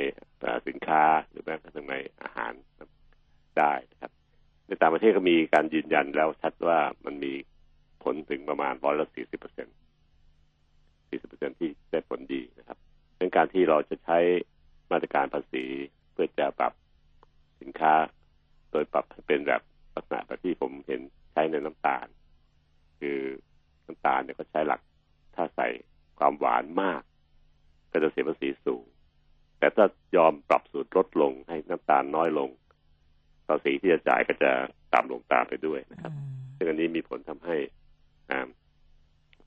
[0.69, 2.53] สินค้าหรือแม้กระทั่งในอาหาร
[3.59, 4.13] ได้นะครับ
[4.67, 7.33] ในต่างประเทศก็มีการยืนยันแล้วชัดว่ามันมี
[8.03, 9.67] ผลถึงประมาณร้อยละสี่สิบเปอร์เซ็น
[11.09, 12.79] สี่สิบเปอร์เซ็นที่ได้ผลดีนะครับ
[13.19, 14.19] เป็นการที่เราจะใช้
[14.91, 15.65] มาตรการภาษี
[16.13, 16.73] เพื่อจะปรับ
[17.61, 17.95] สินค้า
[18.71, 19.63] โดยปรับเป็นแบบ
[19.95, 21.01] ลักษณะแบบที่ผมเห็น
[21.33, 22.07] ใช้ในน้ำตาล
[23.01, 23.19] คือ
[23.87, 24.81] น้ำตาลเนี่ยก็ใช้หลัก
[25.35, 25.69] ถ้าใส่
[26.19, 27.03] ความหวานมาก
[27.93, 28.85] ก็จะเสียภาษีสูง
[29.59, 32.51] แต่ถ้ายอมปรับสูตรลดลงให้น้ำตาลน้อยลง
[33.49, 34.51] ภาษีที่จะจ่ายก็จะ
[34.95, 36.13] ต่ำลงตามไปด้วยนะครับ
[36.57, 37.57] ซึ่งอันนี้มีผลทำให้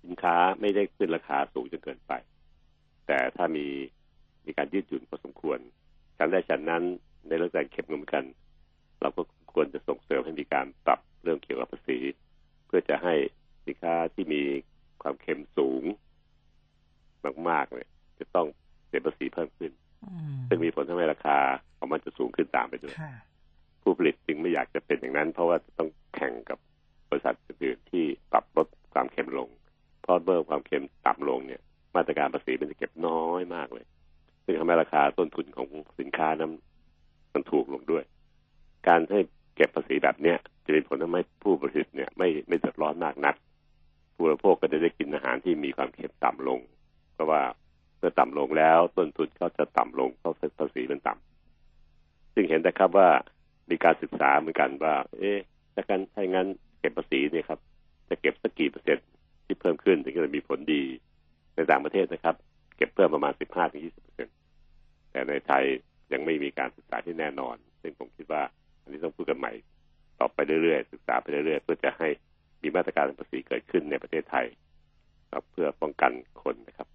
[0.04, 2.14] สินค้าไม่ได้ขึ้นราคาสูงจนเกินไป
[3.08, 3.68] แต่ถ้ามี
[4.46, 5.60] มีการยืดหยุ่นพอสมควร
[6.18, 6.84] การได้ฉันนั้น
[7.28, 8.26] ในเรื่องการเก็บเงินกัน
[9.02, 9.22] เราก็
[9.54, 12.00] ควรจะส่งเสริมให้มีการปรับเรื่องเกี่ยวกับภาษี
[12.66, 13.14] เพื่อจะให้
[13.66, 14.42] สินค้าที่มี
[15.02, 15.84] ความเค็มสูง
[17.50, 17.86] มากๆเลย
[18.20, 18.48] จะต้อง
[18.88, 19.72] เสียภาษีเพิ่มขึ้น
[20.48, 21.38] ซึ่งมีผลทำให้ราคา
[21.78, 22.96] ของมันจะสูงขึ้นตามไปด้วย
[23.82, 26.58] ผู้ผลิตจึงไม่อยากจะเป็นอย่างนั้น เพราะว่าจะต้องแข่งกับ
[27.10, 29.50] บริษัทอื่นที่ปรับลดความเค็มลง
[30.02, 31.62] เพราะเมื่อความเค็มต่ำลงเนี่ย
[31.96, 33.86] มาตรการภาษีมันจะเก็บน้อยมากเลย
[34.46, 36.52] ซึ่งทำให้ราคาต้นทุนของสินค้านั้น
[37.34, 38.04] มันถูกลงด้วย
[38.88, 39.20] การให้
[39.56, 43.36] เก็บภาษีแบบเนี้ยจะเป็นผลทำให้ผู้ผลิตเนี่ย ไม่ไม่เดือดร้อนมากนัก
[44.14, 46.60] ผู้บริโภคก็จะได้กินอาหารที่มีความเค็มต่ำลง
[47.18, 47.44] เพราะว่า
[47.98, 53.10] เมื่อต่ำลงแล้วต้นทุนก็จะต่ำลงเพราะภาษีมันต่ำซึ่งเห็นนะครับว่า
[53.70, 55.38] มีการศึกษาเหมือนกันว่า เอ๊ะ
[55.74, 56.48] ถ้ากันถ้างั้น
[56.80, 57.60] เก็บภาษีเนี่ยครับ
[58.10, 59.06] จะเก็บสักกี่เปอร์เซ็นต์
[59.46, 60.84] ที่เพิ่มขึ้นถึงจะมีผลดี
[61.56, 62.36] ในต่างประเทศนะครับ
[62.78, 64.36] เก็บเพิ่มประมาณ15ถึง20เปอร์เซ็นต์
[65.12, 65.64] แต่ในไทย
[66.14, 68.44] ยังไม่มีการศึกษาที่แน่นอน ซึ่งผมคิดว่า
[68.82, 69.54] อันนี้ต้องพูดกันใหม่
[70.20, 72.10] ต่อไปเรื่อยๆศึกษาไปเรื่อยๆเพื่อจะให้
[72.62, 74.46] มีมาตรการภาษีเกิดขึ้นในประเทศไทย
[75.52, 76.12] เพื่อป้องกัน
[76.44, 76.88] คนนะครับ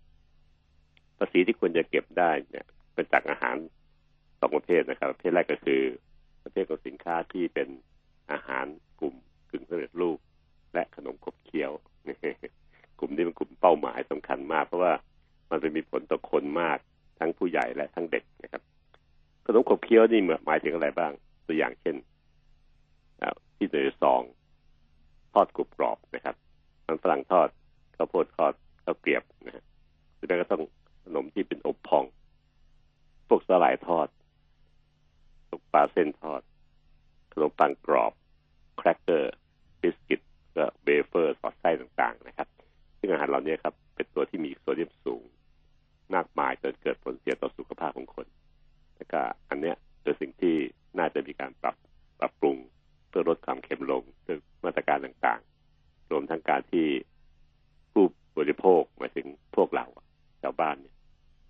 [1.22, 3.56] ภาษีที่ควรจะเก็บได้เนี่ยเป็นจากอาหาร
[4.40, 5.80] สองประเภทนะครับ ประเภทแรกก็คือ
[6.42, 7.68] ประเภทของสินค้าที่เป็น
[8.32, 8.66] อาหาร
[9.00, 9.14] กลุ่ม
[9.50, 10.18] กึ่งสำเร็จรูป
[10.74, 11.70] และขนมขบเคี้ยว
[12.98, 14.92] กลุ่มนี้เป็นกลุ่มเป้าหมายสำคัญมาก เพราะว่า
[15.50, 16.78] มันเป็นมีผลต่อคนมาก
[17.18, 18.62] ทั้งผู้ใหญ่และทั้งเด็กนะครับ
[19.46, 21.12] ขนมขบเคี้ยวนี่หมายถึงอะไรบ้าง
[21.46, 21.96] ตัวอย่างเช่น
[23.56, 24.22] ที่เนยซอง
[25.32, 26.36] ทอดกรุบกรอบนะครับ
[26.86, 27.48] มันฝรั่งทอด
[27.96, 28.52] ข้าวโพดทอด
[28.84, 29.64] ข้าวเกรียบนะฮะ
[30.16, 30.62] หรือแม้ก็ต้อง
[31.04, 32.04] ขนมที่เป็นอบพอง
[33.28, 34.08] พวกสาหร่ายทอด
[35.48, 36.42] พวกปลาเส้นทอด
[37.32, 38.12] ขนมปังกรอบ
[38.76, 39.34] แครกเกอร์
[39.80, 40.20] บิสกิต
[40.56, 42.48] ก็เบเฟอร์สอดไส้ต่างๆ นะครับ
[42.98, 45.22] ซึ่งอาหารเหล่านี้ครับ เป็นตัวที่มีโซเดียมสูง
[46.14, 48.26] มากมายจนเกิดผลเสียต่อสุขภาพของคน
[48.96, 50.56] แล้วก็อันเนี้ยเป็นสิ่งที่
[50.98, 51.76] น่าจะมีการปรับ
[52.20, 52.56] ปรับปรุง
[53.08, 56.86] เพื่อลดความเค็มลงด้วยมาตรการต่างๆ รวมทั้งการที่
[57.92, 58.04] ผู้
[58.38, 59.86] บริโภคหมายถึงพวกเรา
[60.42, 60.94] ชาวบ้านเนี่ย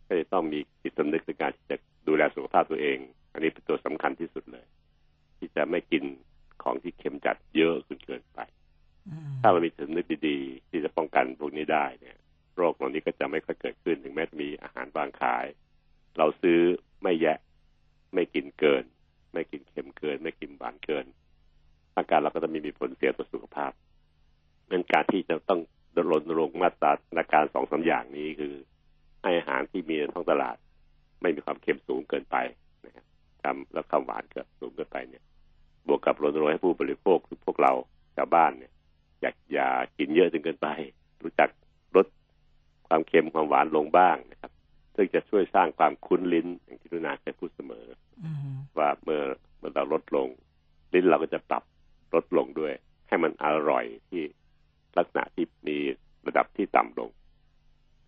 [0.07, 1.77] ก็จะต้องมีจิตสำนึกในการที่จะ
[2.09, 2.99] ดูแลสุขภาพตัวเอง
[3.33, 4.67] อันนี้เป็นตัวสำคัญที่สุดเลย
[5.39, 6.05] ที่จะไม่กิน
[6.63, 8.39] ของที่เค็มจัดเยอะจนเกินไป
[9.41, 12.17] ถ้าเรามีจิตสำนึกดีๆ ที่จะป้องกันพวกนี้ได้เนี่ย
[12.57, 15.47] โรคเหล่านี้ก็จะไม่ค่อยเกิดขึ้นถึงแม้จะมีอาหารบางขาย
[16.19, 16.61] เราซื้อ
[17.03, 17.39] ไม่แยะ
[18.15, 18.85] ไม่กินเกิน
[19.33, 21.07] ไม่กินเค็มเกิน ไม่กินหวานเกิน
[21.95, 23.73] ร่างกายเราก็จะมีมีผลเสียต่อสุขภาพ
[24.69, 25.61] เป็นการที่จะต้อง
[26.11, 28.55] รณรงค์มาตราการสองสาอย่างนี้คือ
[29.23, 30.57] ให้อาหารที่มีในท้องตลาด
[31.21, 32.37] ไม่มีความเค็มสูงเกินไป
[32.87, 33.07] นะครับ
[33.43, 35.23] ทำแล้วความหวานเกิดสูงเกินไปเนี่ย
[35.87, 37.73] บวกกับรณรงค์ให้ผู้บริโภคคือพวกเรา
[38.17, 38.73] ชาวบ้านเนี่ย
[39.21, 40.69] อยากอย่ากินเยอะจนเกินไป
[41.23, 41.49] รู้จัก
[41.97, 42.07] ลด
[42.89, 44.53] ความเค็มความหวานลงบ้างนะครับ
[44.97, 47.85] ซึ่งจะช่วยสร้างความคุ้นลิ้นอย่างที่นุนาเคยพูดเสมอ
[48.79, 49.21] ว่าเมื่อ
[49.59, 50.29] เมื่อเราลดลง
[50.95, 51.65] ลิ้นเราก็จะปรับ
[52.15, 52.73] ลดลงด้วย
[53.09, 54.23] ให้มันอร่อยที่
[54.97, 55.79] ลักษณะที่มี
[56.27, 57.11] ระดับที่ต่ำลง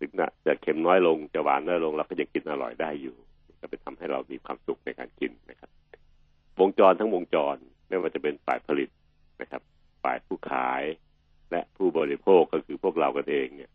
[0.05, 3.15] ถึงนะจะเค็มน้อยลงจะหวานน้อยลงเราก็ยังกินอร่อยได้อยู่
[3.61, 5.69] ก็เป็นทำให้เรามีความสุขในการกินนะครับ
[6.59, 7.55] วงจรทั้งวงจร
[7.87, 8.89] ไม่ว่าจะเป็นฝ่ายผลิต
[9.41, 9.61] นะครับ
[10.03, 10.83] ฝ่ายผู้ขาย
[11.51, 13.71] และผู้บริโภคก็คือพวกเรากันเองเนี่ย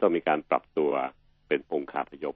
[0.00, 0.90] ต้องมีการปรับตัว
[1.48, 2.34] เป็นองค์คาพยพ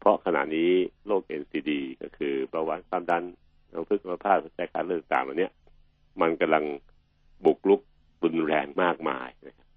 [0.00, 0.70] เพราะขณะนี้
[1.06, 1.70] โรค NCD
[2.02, 3.24] ก็คือเบาหวานความดัน
[3.70, 5.48] โรคพึกโรคพาดใจการเลือดต่างเหล่านี้
[6.20, 6.64] มันกำลัง
[7.44, 7.80] บุกลุก
[8.24, 9.68] รุนแรงมากมายนะครับ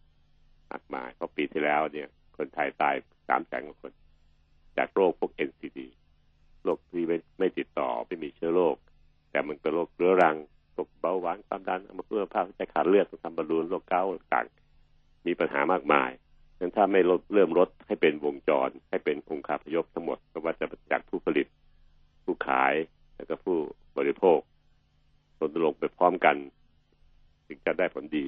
[0.71, 2.95] มากมายเพราะปีที่แล้วเนี่ย คนไทยตาย
[3.27, 3.93] สามแสนกว่าคน
[4.77, 5.79] จากโรคพวก NCD
[6.63, 8.75] โรคที่ไม่ไม่ติดต่อไม่มีเชื้อโรค
[9.31, 10.37] แต่มันเป็นโรคเรื้อรัง
[10.73, 14.45] โรคเบาหวานความดันอัมพฤกษ์ภาพใจขาดเลือดต้องทำบอลลูนโรคเกาต์ต่าง
[15.27, 16.09] มีปัญหามากมาย
[16.59, 21.47] งั้นถ้าไม่ลดเริ่มลดให้เป็นวงจร ให้เป็นองค์คาพยพทั้งหมดไม่ว่าจะจากผู้ผลิต
[22.23, 22.73] ผู้ขาย
[23.15, 23.57] แล้วก็ผู้
[23.97, 24.39] บริโภค
[25.39, 26.35] รณรงค์ไปพร้อมกัน
[27.47, 28.27] ถึงจะได้ผลดี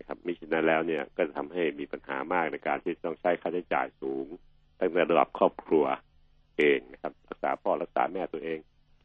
[0.00, 4.26] นะครับมิฉะนั้นแล้วเนี่ยก็จะทำให้มีปัญหามากในการที่ต้องใช้ค่าใช้จ่ายสูง
[4.78, 5.84] ตั้งแต่ระดับครอบครัว
[6.58, 8.58] เองนะครับรักษาพ่อรักษาแม่ตัวเอง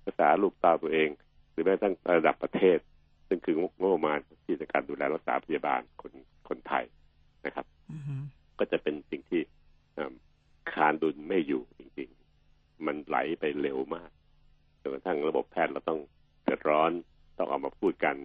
[0.06, 1.10] รักษาลูกตาตัวเอง
[1.52, 2.78] หรือแม้กระทั่งระดับประเทศ
[3.28, 6.14] ซึ่งคืองบประมาณที่ในการดูแลรักษาพยาบาลคน
[6.50, 6.86] คนไทย
[7.46, 8.16] นะครับอือฮึ
[8.60, 9.42] ก็จะเป็นสิ่งที่
[9.94, 10.14] เอิ่ม
[10.72, 12.10] คานดุลไม่อยู่จริง
[12.48, 14.10] ๆ มันไหลไปเร็วมาก
[14.82, 16.00] จนกระทั่งระบบแพทย์เราต้อง
[16.44, 16.92] เดือดร้อน
[17.38, 18.16] ต้องออกมาพูดกัน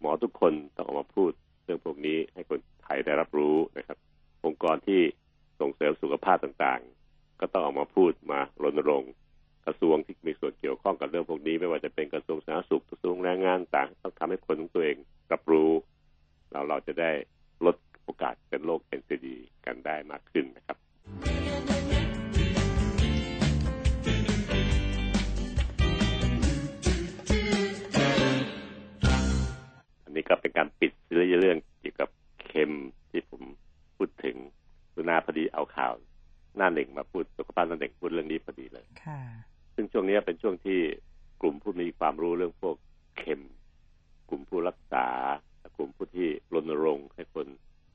[0.00, 1.32] หมอทุกคนต้องออกมาพูด
[1.64, 3.98] เรื่องพวกนี้ให้คนไทยได้รับรู้นะครับ
[4.46, 5.00] องค์กรที่
[5.60, 9.12] ส่งเสริมสุขภาพต่างๆ ก็ต้องออกมาพูดมารณรงค์
[9.66, 14.96] กระทรวงที่มีส่วนเกี่ยวข้องกับเรื่องพวกนี้ ไม่ว่าจะเป็นกระทรวงสาธารณสุขกระทรวงแรงงานต่างต้องทำให้คนของตัวเอง
[15.32, 15.70] รับรู้
[16.50, 17.10] เราเราจะได้
[17.66, 19.26] ลดโอกาสเป็นโรค NCD
[19.66, 20.76] กันได้มากขึ้นนะครับ
[30.32, 32.08] ก็เป็นการปิดเรื่องเกี่ยวกับ
[32.46, 32.72] เค็ม
[33.10, 33.42] ที่ผม
[33.96, 34.36] พูดถึง
[34.94, 35.92] ลุนาพอดีเอาข่าว
[36.56, 39.20] หน้าหนึ่งมาพูดสุขภาพหน้าหนึ่งพูดเรื่องนี้พอดีเลยค่ะ
[39.74, 40.78] ซึ่งช่วงนี้เป็นช่วงที่
[41.42, 42.76] กลุ่มผู้มีความรู้เรื่องพวก
[43.18, 43.40] เข็ม
[44.28, 45.06] กลุ่มผู้รักษา
[45.76, 47.46] กลุ่มผู้ที่รณรงค์ให้คน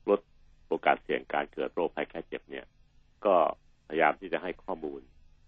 [0.08, 0.20] ลด
[0.68, 2.66] โอกาสเสี่ยงการเกิดโรคภัยแค่เจ็บเนี่ย
[3.24, 3.34] ก็
[3.88, 5.00] พยายามที่จะให้ข้อมูล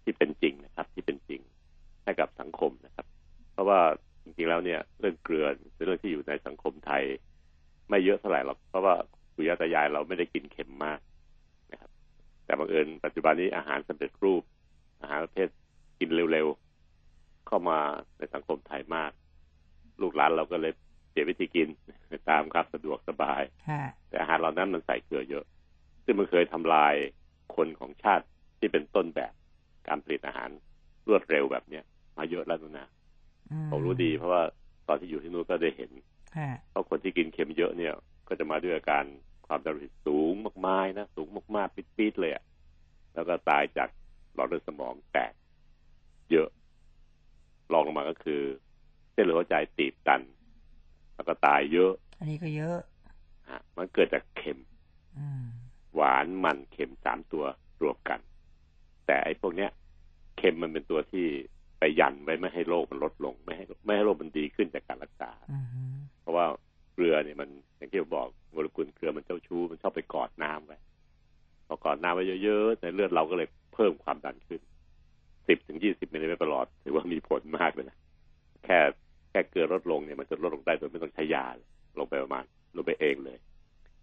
[0.03, 1.41] ที่เป็นจริงนะครับ ที่เป็นจริง
[2.03, 3.05] ให้กับสังคมนะครับ
[3.51, 3.79] เพราะว่า
[4.23, 7.03] จริงๆแล้วเนี่ย เรื่องเกลือเป็นเรื่องที่อยู่ในสังคมไทย
[7.89, 8.95] ไม่เยอะเท่าไหร่หรอกเพราะว่า
[9.33, 10.99] ปู่ย่าตายายเราไม่ได้กินเค็มมาก
[11.71, 11.91] นะครับ
[12.45, 14.43] แต่บังเอิญปัจจุบันนี้อาหารสำเร็จรูป
[15.01, 15.49] อาหารประเภท
[15.99, 17.79] กินเร็วๆเข้ามา
[18.17, 19.11] ในสังคมไทยมาก
[20.01, 20.73] ลูกหลานเราก็เลย
[21.09, 21.67] เปลี่ยนวิธีกิน
[22.29, 25.45] ตามครับสะดวกสบายค่ะแต่อาหารเหล่านั้นมันใส่เกลือเยอะ
[26.03, 26.93] ซึ่งมันเคยทำลาย
[27.55, 28.25] คนของชาติ
[28.59, 29.33] ที่เป็นต้นแบบ
[29.87, 30.49] การผลิตอาหาร
[31.07, 31.83] รวดเร็วแบบเนี้ย
[32.17, 33.00] มาเยอะแล้วนะอื
[33.71, 34.41] ผมรู้ดี เพราะว่า
[34.87, 35.91] ตอนที่อยู่ที่นู้นก็ได้เห็น
[36.35, 37.93] ค่ะเพราะคนที่กินเค็มเยอะเนี่ย
[38.27, 39.03] ก็จะมาด้วยอาการ
[39.47, 40.33] ความดันโลหิตสูง
[40.67, 42.43] มากๆนะสูงมากๆปิดๆเลยอะ
[43.13, 43.89] แล้วก็ตายจาก
[44.35, 45.33] หลอดเลือดสมองแตก
[46.31, 46.49] เยอะ
[47.73, 48.41] รองลงมาก็คือ
[49.11, 50.21] เส้นเลือดหัวใจตีบตัน
[51.15, 52.77] แล้วก็ตายเยอะ อันนี้ก็เยอะ
[53.49, 54.59] ฮะมันเกิดจากเค็ม
[55.17, 55.43] อืม
[55.95, 57.45] หวานมันเค็มสามตัว
[57.81, 58.19] รวมกัน
[59.05, 59.71] แต่ไอ้พวกเนี้ย
[60.37, 61.25] เค็มมันเป็นตัวที่
[61.81, 65.81] ไปยันไว้ไม่ให้โรคมันลดลง ไม่ให้ไม่ให้โรคมันดีขึ้นจากการรักษาอือฮึ
[66.21, 66.45] เพราะว่า
[66.93, 70.77] เกลือเนี่ยมันอย่างที่ผมบอกโมเลกุลเกลือมันเจ้าชู้มันชอบไปกอดน้ำไว้
[71.67, 74.61] พอกอดน้ำไว้เยอะๆในเลือดเราก็เลยเพิ่มความดันขึ้น
[75.47, 77.97] สิบถึงยี่สิบมิลลิเมตรประหลอดถือว่ามีผลมากเลยนะ
[78.65, 78.79] แค่
[79.29, 81.67] แค่เกลือลดลงเนี่ยมันจะลดลงได้โดยไม่ต้องใช้ยาเลย
[81.99, 82.43] ลงไปประมาณ
[82.75, 83.37] ลงไปเองเลย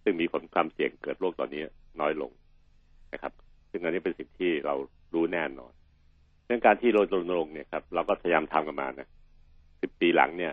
[0.02, 1.62] ซึ่งมีผลความเสี่ยงเกิดโรคตอนนี้
[2.00, 2.30] น้อยลง
[3.12, 3.32] นะครับ
[3.70, 4.74] ซึ่งอันนี้เป็นสิ่งที่เรา
[5.14, 5.72] รู้แน่นอน
[6.48, 9.08] เรื่องการที่เรารณรงค์เนี่ยครับเราก็พยายามทำกันมานะ
[9.80, 10.52] สิบปีหลังเนี่ย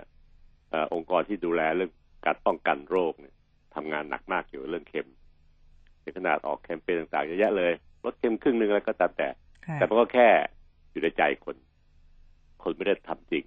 [0.70, 1.92] เอ่อองค์กรที่ดูแลเรื่อง
[2.26, 3.34] การป้องกันโรคเนี่ย
[3.76, 5.10] ทำงานหนักมากเกี่ยวกับเรื่องเค็ม
[6.02, 9.30] ในขนาดออกแคมเปญต่างๆเยอะแยะเลยลดเค็มครึ่งหนึ่งอะไรก็ตามแต่
[9.66, 10.28] ค่ะแต่มันก็แค่
[10.92, 11.56] อยู่ในใจคน
[12.64, 13.46] คนไม่ได้ทำจริง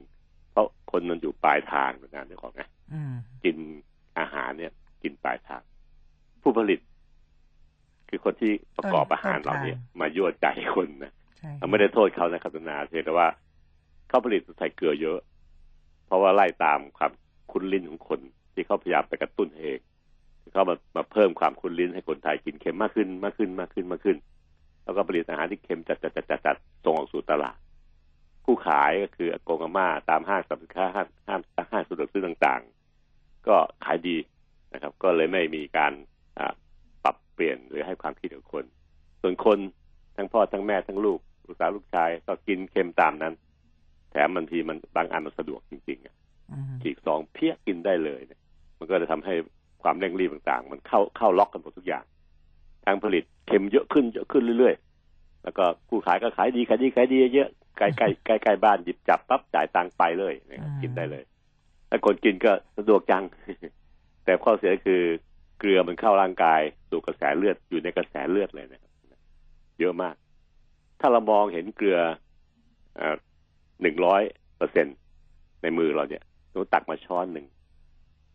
[0.51, 2.61] เพราะคนมันอยู่ปลายทางนะนึกออกไหม
[2.93, 3.57] อืมกิน
[4.19, 5.63] อาหารเนี่ย กินปลายทาง
[6.43, 6.81] ผู้ผลิต
[8.09, 11.18] คือคนที่ประกอบอาหารเราเนี่ย มายั่วใจคนนะใช่
[11.59, 13.29] เราไม่ได้โทษเขานะครับนาเพียงแต่ว่า
[14.09, 15.19] เขาผลิตใส่เกลือเยอะ
[16.07, 17.13] เพราะว่าไล่ตามความ
[17.53, 18.21] คุ้นลิ้นของคน
[18.55, 19.79] ที่เขาพยายามไปกระตุ้นเอง
[20.53, 24.17] เขามามาเพิ่มความคุ้นลิ้นให้คนไทยกินเค็มมากขึ้นมากขึ้นมากขึ้นมากขึ้น
[24.85, 27.57] แล้วก็ผลิตอาหารที่เค็มจัดจัดจัดจัดจัดส่งออกสู่ตลาด
[28.45, 31.41] ผู้ขายก็คืออากงอาม่าตามห้างสรรพสินค้าห้างห้าง
[31.73, 34.17] ห้างสะดวกซื้อต่างๆ ก็ขายดี
[34.73, 35.93] นะครับ ก็เลยไม่มีการ
[37.05, 38.65] ปรับเปลี่ยนหรือให้ความคิดกับคน
[39.23, 39.59] ส่วนคน
[40.17, 43.35] ทั้งพ่อทั้งแม่ทั้งลูก ลูกสาวลูกชายก็กินเค็มตามนั้น
[44.11, 46.15] แถมบางทีมันบางอันมันสะดวกจริง ๆอะ
[46.51, 48.41] อืมฉีกซองเพี้ยกินได้เลยเนี่ย
[48.79, 49.35] มันก็จะทำให้
[49.83, 52.05] ความเร่งรีบต่าง ๆ มันเข้าเข้าล็อกกันหมดทุกอย่าง
[52.85, 61.25] ทางผลิตเค็มเยอะขึ้นเยอะขึ้นเรื่อยๆ แล้วก็ผู้ขายก็ขายดีขายดีขายดีเยอะใกล้ใกล้ใกล้ใกล้บ้านหยิบจับปั๊บจ่ายตังค์ไปเลยนะครับกินได้เลย
[61.89, 63.25] แล้วคนกินก็สะดวกจัง
[64.25, 65.03] แต่ข้อเสียคือ
[65.59, 68.93] เกลือมันเข้าร่างกายสู่กระแสเลือดอยู่ในกระแสเลือดเลยนะครับ
[69.81, 70.15] เยอะมาก
[71.01, 72.01] ถ้าเรามองเห็นเกลือ
[73.83, 74.23] หนึ่งร้อย
[74.57, 74.87] เปอร์เซ็น
[75.63, 77.47] ในมือเราเนี่ยเราตักมาช้อนหนึ่ง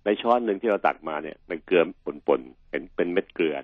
[0.06, 1.84] ในช้อนหนึ่งที่เราตักมาเนี่ย มันเกลือ
[2.28, 3.56] ปนๆเป็นเป็นเม็ดเกลือ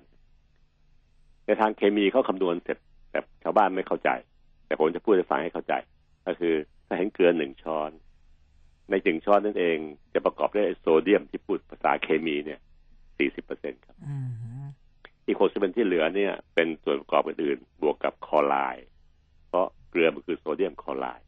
[1.46, 2.78] ในทางเคมีเขาคำนวณเสร็จ
[3.10, 4.10] แต่ชาวบ้านไม่เข้าใจ
[4.66, 5.74] แต่ผมจะพูดให้ฟังให้เข้าใจ
[6.26, 6.54] ก็คือ
[6.86, 7.90] ถ้าเห็นเกลือหนึ่งช้อน
[8.90, 9.78] ในหนึ่งช้อนนั่นเอง
[10.14, 12.60] จะประกอบด้วยโซเดียมที่พูดภาษาเคมีเนี่ย
[13.18, 13.96] สี่สิบเปอร์เซ็นต์ครับ
[15.30, 18.86] อีกหกสิบเปอร์เซ็นที่เหลือเนี่ย เป็นส่วนประกอบอื่นๆบวกกับคลอไรด์
[19.48, 21.26] เพราะเกลือมันคือโซเดียมคลอไรด์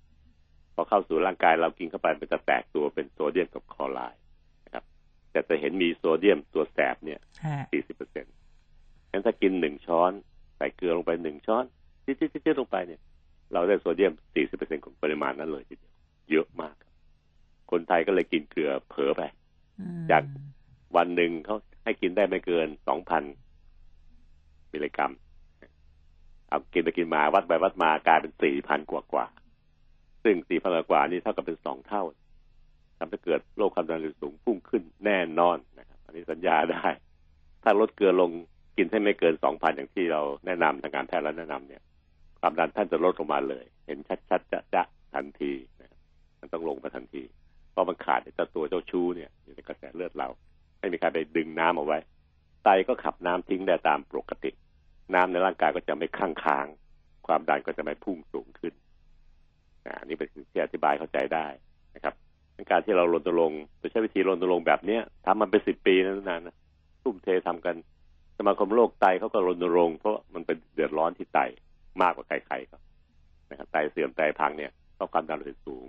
[0.74, 4.20] พอเข้าสู่ร่างกายเรากินเข้าไปมันจะแตกตัวเป็นโซเดียมกับคลอไรด์
[4.64, 4.84] นะครับ
[5.30, 7.20] แต่จะเห็นมีโซเดียมตัวแสบเนี่ย
[7.72, 8.32] สี่สิบเปอร์เซ็นต์
[9.10, 10.12] งั้นถ้ากินหนึ่งช้อน
[10.56, 11.64] ใส่เกลือลงไปหนึ่งช้อน
[12.04, 13.00] จิ๊ดๆลงไปเนี่ย
[13.52, 15.92] เราได้โซเดียมสี่สิบเปอร์เซ็นของปริมาณนั้นเลยทีเดียว
[16.30, 16.74] เยอะมาก
[17.70, 19.22] คนไทยก็เลยกินเกลือเผลอไป
[20.10, 20.22] จาก
[20.96, 23.22] วันหนึ่งเขาให้กินได้ไม่เกินสองพัน
[24.72, 25.12] มิลลิกรัม
[26.48, 29.26] เอากินไปกินมาวัดไปวัดมากลายเป็นสี่พันกว่ากว่า
[30.22, 32.02] ซึ่งสี่พันกว่านี่เท่ากับเป็นสองเท่า
[32.98, 36.86] ทำให้เกิดโรคความดันโลหิตสูงพุ่งขึ้นแน่นอนนะครับ อันนี้สัญญาได้
[37.62, 38.30] ถ้าลดเกลือลง
[38.76, 41.82] กินให้ไม่เกินสองพันอย่างที่เราแนะนำทางการแพทย์แล้วแนะนำเนี่ย
[42.40, 43.98] ความดันท่านจะลดลงมาเลย เห็น
[44.30, 44.82] ชัดๆจะจะ
[45.14, 45.92] ทันทีนะ
[46.40, 47.22] มันต้องลงมาทันที
[47.72, 50.28] เพราะมันขาดเจ้าตัวเจ้าชู้เนี่ยอยู่ในกระแสเลือดเรา
[50.78, 51.98] ไม่มีใครไปดึงน้ำเอาไว้
[52.64, 54.50] ไตก็ขับน้ำทิ้งได้ตามปกติ
[55.14, 56.66] น้ำในร่างกายก็จะไม่ค้างค้าง
[57.26, 58.74] ความดันก็จะไม่พุ่งสูงขึ้น
[59.98, 61.46] อันนี้เป็นสิ่งที่อธิบายเข้าใจได้
[61.94, 62.14] นะครับ
[62.70, 66.56] การที่เรารณรงค์โดยใช้วิธีรณรงค์แบบเนี้ยทำมันเป็นสิบปีนั้นนานนะ
[67.02, 67.76] ทุ่มเททำกัน
[68.38, 71.38] สมาคมโรคไตเขาก็รณรงค์เพราะมันเป็นเดือดร้อนที่ไต
[72.02, 72.76] มากกว่าใครๆก็
[73.50, 75.84] นะครับไตเสื่อมไตพังเนี่ยเพราะความดันโลหิตสูง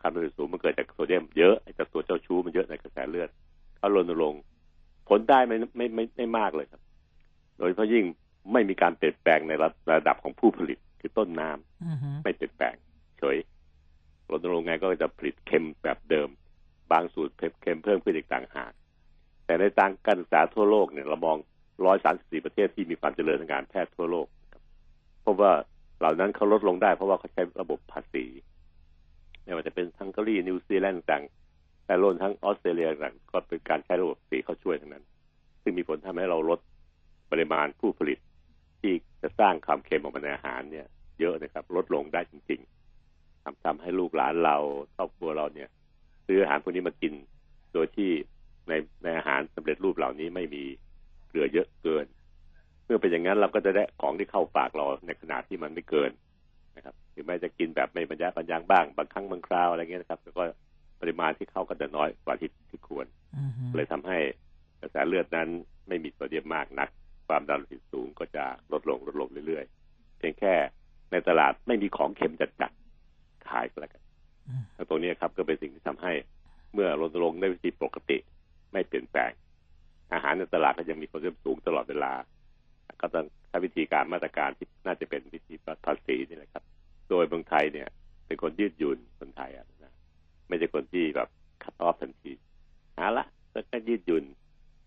[0.00, 3.28] ความดันโลหิตสูงมันเกิดจากโซเดียมเยอะจากตัวเจ้าชู้มันเยอะในกระแสเลือด
[3.76, 4.40] เขารณรงค์
[5.08, 6.80] ผลได้ไม่ไม่ไม่ไม่มากเลยครับ
[7.58, 8.04] โดยเฉพาะยิ่ง
[8.52, 9.52] ไม่มีการเปลี่ยนแปลงใน
[9.92, 12.74] ระดับของผู้ผลิตคือต้นน้ำไม่เปลี่ยนแปลง
[13.18, 13.36] เฉย
[14.30, 16.28] รณรงค์ไงก็จะผลิตเค็มแบบเดิม
[16.92, 18.72] บางสูตรเค็มเพิ่มขึ้นอีกต่างหาก
[19.46, 21.36] แต่ในทางการศึกษาทั่วโลกเนี่ยเรามอง
[21.84, 24.26] ร้อยสามสิบสี่ประเทศที่มีความเจริญทางการแพทย์ทั่วโลก
[25.22, 25.52] เพราะว่า
[25.98, 28.24] เหล่านั้นเขาลดลงได้เพราะว่าเขาใช้ระบบภาษี
[29.44, 31.24] ไม่ว่าจะเป็นฮังการีนิวซีแลนด์ต่าง
[31.86, 35.04] แต่รวมทั้งออสเตรเลียต่างก็เป็นการใช้ระบบภาษีเข้าช่วยทั้งนั้น
[35.62, 36.60] ซึ่งมีผลทำให้เราลด
[37.30, 38.18] ปริมาณผู้ผลิต
[38.82, 40.86] ที่จะสร้างความเค็มออกมาในอาหารเนี่ย
[41.20, 42.60] เยอะนะครับ ลดลงได้จริง
[43.02, 44.56] ๆทำทำให้ลูกหลานเรา
[44.96, 45.68] ครอบครัวเราเนี่ย
[46.26, 47.12] ซื้ออาหารพวกนี้มากิน
[47.72, 48.10] โดยที่
[48.68, 50.64] ในในอาหารสำเร็จรูปเหล่านี้ไม่มี
[51.28, 52.06] เกลือเยอะเกิน
[52.84, 56.10] เมื่อเป็นอย่างนั้นเราก็จะได้ของที่เข้าปากเราในขนาดที่มันไม่เกิน
[56.76, 60.44] นะครับถึงแม้จะกินแบบไม่บรรยะบรรยังบ้างบางครั้งบางคราวอะไรเงี้ยนะครับก็
[61.00, 63.06] ปริมาณที่เข้าก็จะน้อยกว่าที่ที่ควร
[63.76, 64.18] เลยทำให้
[64.80, 65.48] กระแสเลือดนั้น
[65.88, 66.88] ไม่มีโซเดียมมากนัก
[67.32, 70.54] ความดันโลหิตสูงก็จะลดลงลดลงเรื่อยๆ เพียงแค่
[71.12, 74.02] ในตลาดไม่มีของเค็มจัดๆขายก็แล้วกัน
[74.88, 76.12] ตรงนี้ครับก็เป็นสิ่งที่ทำให้
[76.72, 78.18] เมื่อลดลงในวิธีปกติ
[78.72, 79.30] ไม่เปลี่ยนแปลง
[80.12, 82.12] อาหารในตลาดก็ยังมีโซเดียมสูงตลอดเวลา
[83.00, 86.64] ก็ต้องใช้วิธีการมาตรการที่น่าจะเป็นวิธีภาษีนี่แหละครับ
[87.10, 87.88] โดยเมืองไทยเนี่ย
[88.26, 89.94] เป็นคนยืดหยุ่นคนไทยอะนะ
[90.48, 91.28] ไม่ใช่คนที่แบบ
[91.62, 92.32] คัดออฟทันที
[92.98, 94.24] หาละแล้วก็ยืดหยุ่น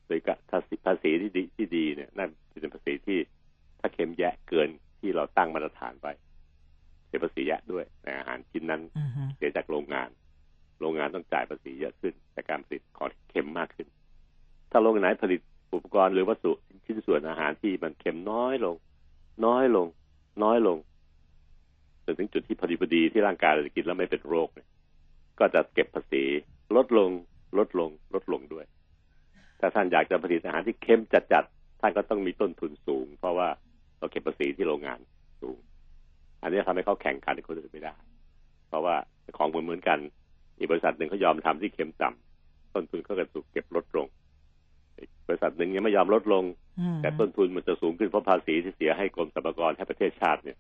[0.08, 0.38] โดยกับ
[0.86, 2.30] ภาษีที่ดีที่ดีเนี่ยนั่น
[2.62, 3.18] เป็นภาษีที่
[3.80, 6.08] ถ้าเค็มแยะเกินที่เราตั้งมาตรฐานไป
[7.08, 8.82] เสียภาษีแยะด้วยในอาหารชิ้นนั้น
[9.38, 10.10] เสียจากโรงงาน
[10.80, 13.88] โรงงานต้องจ่ายภาษีเยอะขึ้นแต่การผลิตของเค็มมากขึ้น
[14.72, 15.42] ถ้าโรงงานไหนผลิต
[15.74, 16.54] อุปกรณ์หรือวัสดุ
[16.86, 18.76] ชิ้นส่วนอาหารที่มันเค็มน้อยลง
[19.46, 19.88] น้อยลง
[20.44, 20.78] น้อยลง
[22.06, 24.68] จนถึงจุดที่พอดีพอดีที่ร่างกายเราจะกินแล้วไม่เป็นโรคเนี่ย
[25.40, 26.24] ก็จะเก็บภาษี
[26.76, 27.12] ลดลง
[27.58, 28.66] ลดลงลดลงด้วย
[29.60, 33.48] ถ้าท่านอยากจะผลิตอาหารที่เค็มจัดๆท่านก็ต้องมีต้นทุนสูง เพราะว่า
[33.98, 35.00] เราเก็บภาษีที่โรงงาน
[35.42, 35.58] สูง
[36.42, 37.96] อันนี้ทำให้เขาแข่งขันกับคนอื่นไม่ได้
[38.68, 38.96] เพราะว่า
[39.38, 40.00] ของเหมือนเหมือนกัน
[40.58, 44.08] อีกบริษัทหนึ่งเขายอมทำที่เค็มต่ำต้นทุนก็จะถูกเก็บลดลง
[45.28, 46.44] บริษัทหนึ่งยังไม่ยอมลดลง
[47.02, 50.58] แต่ต้นทุนมันจะสูงขึ้นเพราะภาษีที่เสียให้กรมสรรพากรให้ประเทศชาติเนี่ย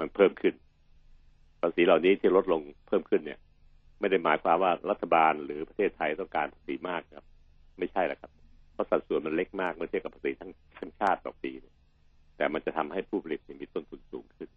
[0.00, 0.54] มันเพิ่มขึ้น
[1.60, 3.38] ภาษีเหล่านี้ที่ลดลงเพิ่มขึ้นเนี่ย
[4.00, 7.24] ไม่ได้หมายความว่ารัฐบาลหรือประเทศไทยต้องการภาษีมากครับ
[7.80, 8.30] ไม่ใช่หรอกครับ
[8.72, 11.52] เพราะสัดส่วนมันเล็กมากเมื่อเทียบกับภาษีทั้งทั้งชาติต่อปี
[12.36, 14.48] แต่มันจะทำให้ผู้ผลิตมีต้นทุนสูงขึ้น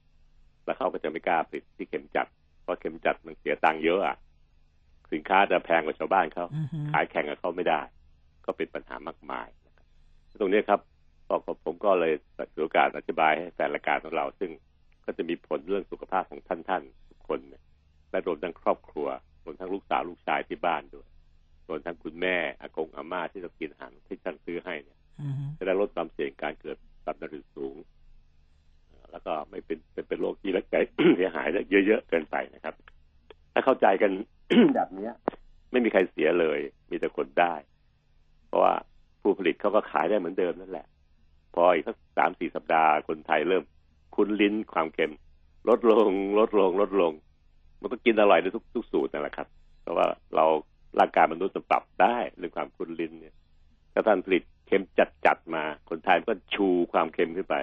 [0.66, 2.28] แล้วเขาก็จะไม่กล้าผลิตที่เข็มจัด
[2.64, 4.18] เพราะเข็มจัดมันเสียตังค์เยอะอะ
[5.14, 6.46] สินค้าจะแพงกว่าชาวบ้านเขา
[6.92, 7.82] ขายแข่งกับเขาไม่ได้
[8.46, 9.48] ก็เป็นปัญหามากมาย
[10.40, 10.80] ตรงนี้ครับ
[11.66, 12.14] ผมก็เลย
[12.54, 14.52] ถือโอกาสอธิบายให้แฟนรายการของเรา ซึ่ง
[15.06, 17.40] ก็จะมีผลเรื่องสุขภาพของท่านท่านทุกคน
[18.12, 19.08] และรวมทั้งครอบครัว
[19.44, 21.08] รวมทั้งลูกสาวลูกชายที่บ้านด้วย
[21.68, 27.76] รวมทั้งคุณแม่อากงอาม่าที่เรากินอาหารที่ท่านซื้อให้เนี่ยอือฮึจะได้ลดความเสี่ยงการเกิดตับนาริสูง
[29.12, 30.80] แล้วก็ไม่เป็นเป็นเป็นโรคที่รักษา
[31.18, 32.76] เสียหายเยอะๆเกินไปนะครับ
[33.54, 34.12] ถ้าเข้าใจกัน
[34.76, 35.14] แบบเนี้ย
[35.72, 36.60] ไม่มีใครเสียเลย
[36.90, 37.54] มีแต่คนได้
[38.48, 38.74] เพราะว่า
[39.22, 40.88] ผู้ผลิตเขาก็ขายได้เหมือนเดิมนั่นแหละ
[41.56, 43.64] พออีกสักสามสี่สัปดาห์คนไทยเริ่ม
[44.16, 45.14] คุ้นลิ้นความเค็ม
[45.70, 46.10] ลดลง
[46.40, 47.14] ลดลง ลดลง
[47.82, 49.48] มันก็กินอร่อยในทุกทุกสูตรนั่นแหละครับ
[49.82, 50.06] เพราะว่า
[50.36, 50.46] เรา
[51.00, 53.36] ร่างกายมนุษย์มันปรับได้เรื่องความคุ้นลิ้นเนี่ย
[53.94, 57.56] ถ้าท่านผลิตเค็มจัดจัดๆมา คนไทยก็ชูความเค็มขึ้นไป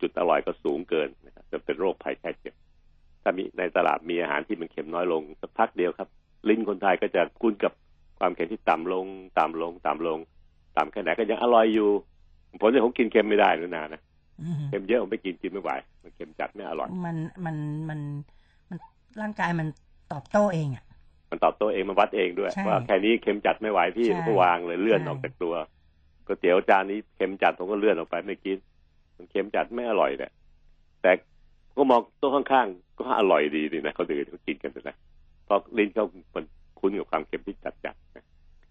[0.00, 2.54] จุดอร่อยก็สูงเกินนะครับจะเป็นโรคภัยแค่เจ็บ
[3.22, 6.08] ถ้ามีในตลาดมีอาหารที่มันเค็มน้อยลงสักพักเดียวครับ
[6.48, 7.72] ลิ้นคนไทยก็จะคุ้นกับ
[8.18, 9.06] ความเค็มที่ต่ำลง
[9.38, 10.18] ต่ำลงต่ำลง
[10.76, 11.88] ต่ำแค่ไหนก็ยังอร่อยอยู่
[12.60, 14.02] ผมเนี่ยผมกินเค็มไม่ได้นนานนะ
[14.42, 15.70] อือฮึเค็มเยอะผมไม่กินกินไม่ไหว
[16.02, 17.56] มันเค็มจัดไม่อร่อย มันมัน
[17.88, 18.00] มัน
[18.68, 18.78] มัน
[19.20, 19.68] ร่างกายมัน
[20.12, 20.84] ตอบโต้เองอะ
[21.32, 25.54] มันตอบโต้เองมันวัดเองด้วยใช่ว่าแค่นี้เค็มจัดไม่ไหวพี่ใช่ผมก็วางเลยเลื่อนใช่ออกจากตัว
[26.26, 28.58] ก๋วยเตี๋ยวจานนี้เค็มจัดผมก็เลื่อนออกไปไม่กิน
[29.16, 30.32] มันเค็มจัดไม่อร่อยเนี่ย
[31.02, 31.10] แต่
[31.76, 34.96] ก็มองโต๊ะข้างๆก็อร่อยดีดีนะเขาดื่มเขากินกันนะ
[35.44, 36.04] เพราะลิ้นเขา
[36.34, 36.44] มัน
[36.78, 38.24] คุ้นกับความเค็มที่จัดจัดๆนะ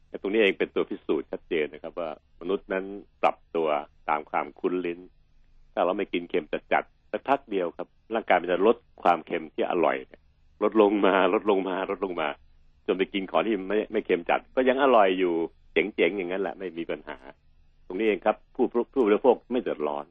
[0.07, 2.09] แต่ตรงนี้เองเป็นตัวพิสูจน์ชัดเจนนะครับ ว่า
[2.41, 2.85] มนุษย์นั้น
[3.21, 3.67] ปรับตัว
[4.09, 4.99] ตามความคุ้นลิ้น
[5.73, 10.21] ถ้าเราไม่กินเค็มจัดจัดๆสักพักเดียวครับ ร่างกายมันจะลดความเค็มที่อร่อยเนี่ย
[10.63, 12.27] ลดลงมาลดลงมาลดลงมา
[12.91, 15.33] จนไปกินของที่ไม่ไม่เค็มจัด ก็ยังอร่อยอยู่
[15.73, 17.17] เจ๋งๆอย่างนั้นแหละไม่มีปัญหา
[17.87, 20.05] ตรงนี้เองครับผู้ผู้ผู้บริโภคไม่เดือดร้อน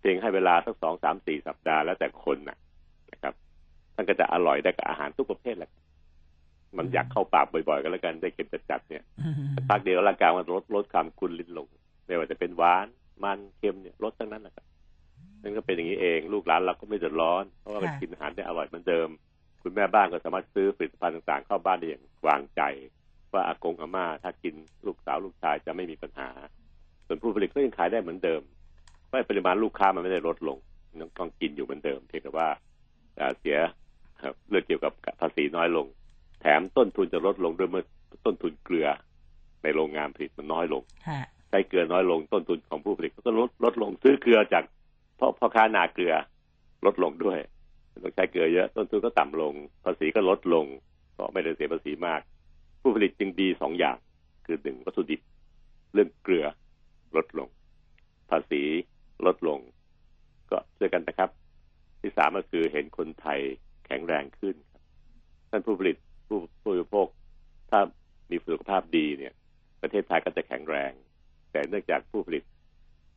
[0.00, 2.58] เพียงให้เวลาสักสองสามสี่สัปดาห์แล้วแต่คนนะ
[3.12, 3.34] นะครับ
[3.94, 5.70] ท่านก็จะอร่อยได้กับอาหารทุกประเภทแหละ
[6.76, 11.66] มันอยากเข้าปากบ่อยๆก็แล้วกันได้เค็มจัดๆเนี่ยอือฮึสักพักเดียวร่างกายมันลดลดความคุ้นลิ้นลง
[12.06, 12.86] ไม่ว่าจะเป็นหวาน
[13.24, 14.66] มันเค็มเนี่ยลดทั้งนั้นแหละครับ
[15.42, 19.08] นั่นก็เป็นอย่างนี้เองลูกหลานเราก็ไม่เดือดร้อน เพราะว่ามันกินอาหารได้อร่อยเหมือนเดิม
[19.62, 22.62] คุณแม่บ้านก็สามารถซื้อผลิตภัณฑ์ต่างๆ เข้าบ้านได้อย่างวางใจ
[23.32, 24.54] ว่าอากงอาม่าถ้ากิน
[24.86, 26.28] ลูกสาวลูกชายจะไม่มีปัญหา
[27.06, 28.42] ส่วนผู้ผลิตก็ยังขายได้เหมือนเดิม
[29.06, 30.58] เพราะปริมาณลูกค้ามันไม่ได้ลดลง
[31.00, 32.48] ยังต้องกินอยู่เหมือนเดิม เพียงแต่ว่า
[33.16, 33.56] เอ่อเสีย
[34.22, 35.86] ครับเรื่องเกี่ยวกับภาษีน้อยลง
[36.40, 37.84] แถมต้นทุนจะลดลงด้วยเมื่อ
[38.26, 38.88] ต้นทุนเกลือ
[39.62, 44.64] ในโรงงานผลิตมันน้อยลงฮะใช้เกลือน้อยลงต้นทุนของผู้ผลิตก็ลดลดลงซื้อเกลือจาก
[45.18, 46.14] พ่อพ่อค้านาเกลือ
[46.86, 47.38] ลดลงด้วย
[48.02, 50.66] ต้องใช้เกลือเยอะ ต้นทุนก็ต่ำลง ภาษีก็ลดลง
[51.16, 52.20] ก็ไม่ได้เสียภาษีมาก
[52.80, 53.96] ผู้ผลิตจึงดีสองอย่าง
[54.46, 55.20] คือหนึ่งวัตถุดิบ
[55.92, 56.46] เรื่องเกลือ
[57.16, 57.48] ลดลง
[58.30, 58.62] ภาษี
[59.26, 59.58] ลดลง
[60.50, 61.30] ก็ช่วยกันนะครับ
[62.00, 63.40] ที่สามก็คือเห็นคนไทย
[63.86, 64.56] แข็งแรงขึ้น
[65.50, 65.96] ท่านผู้ผลิต
[66.26, 67.08] ผู้ผู้บริโภค
[67.70, 67.80] ถ้า
[68.30, 69.32] มีสุขภาพดีเนี่ย
[69.82, 70.92] ประเทศไทยก็จะแข็งแรง
[71.52, 72.44] แต่เนื่องจากผู้ผลิต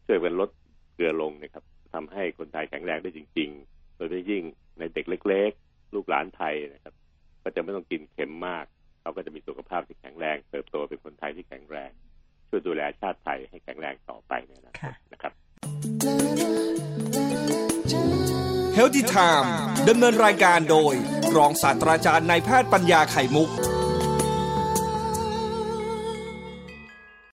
[0.05, 0.49] ช่วยกันลด
[0.93, 1.63] เกลือลงนะครับ
[1.93, 4.43] ทำให้คนไทยแข็งแรงได้จริง ๆ ดยเฉพาะยิ่ง
[4.79, 6.93] ในเด็กเล็ก ๆ ลูกหลานไทยนะครับ
[7.43, 8.65] ก็จะไม่ต้องกินเค็มมาก
[9.01, 11.91] เขาก็จะมีสุขภาพที่แข็งแรง เติบโตเป็นคนไทยที่แข็งแรง
[12.49, 15.33] ช่วยดูแลชาติไทยให้แข็งแรงต่อไปในอนาคค่ะตนะครับ
[18.73, 19.53] เฮลติไทม์
[19.89, 20.93] ดำเนินรายการโดย
[21.37, 23.49] รองศาสตราจารย์นายแพทย์ปัญญาไข่มุก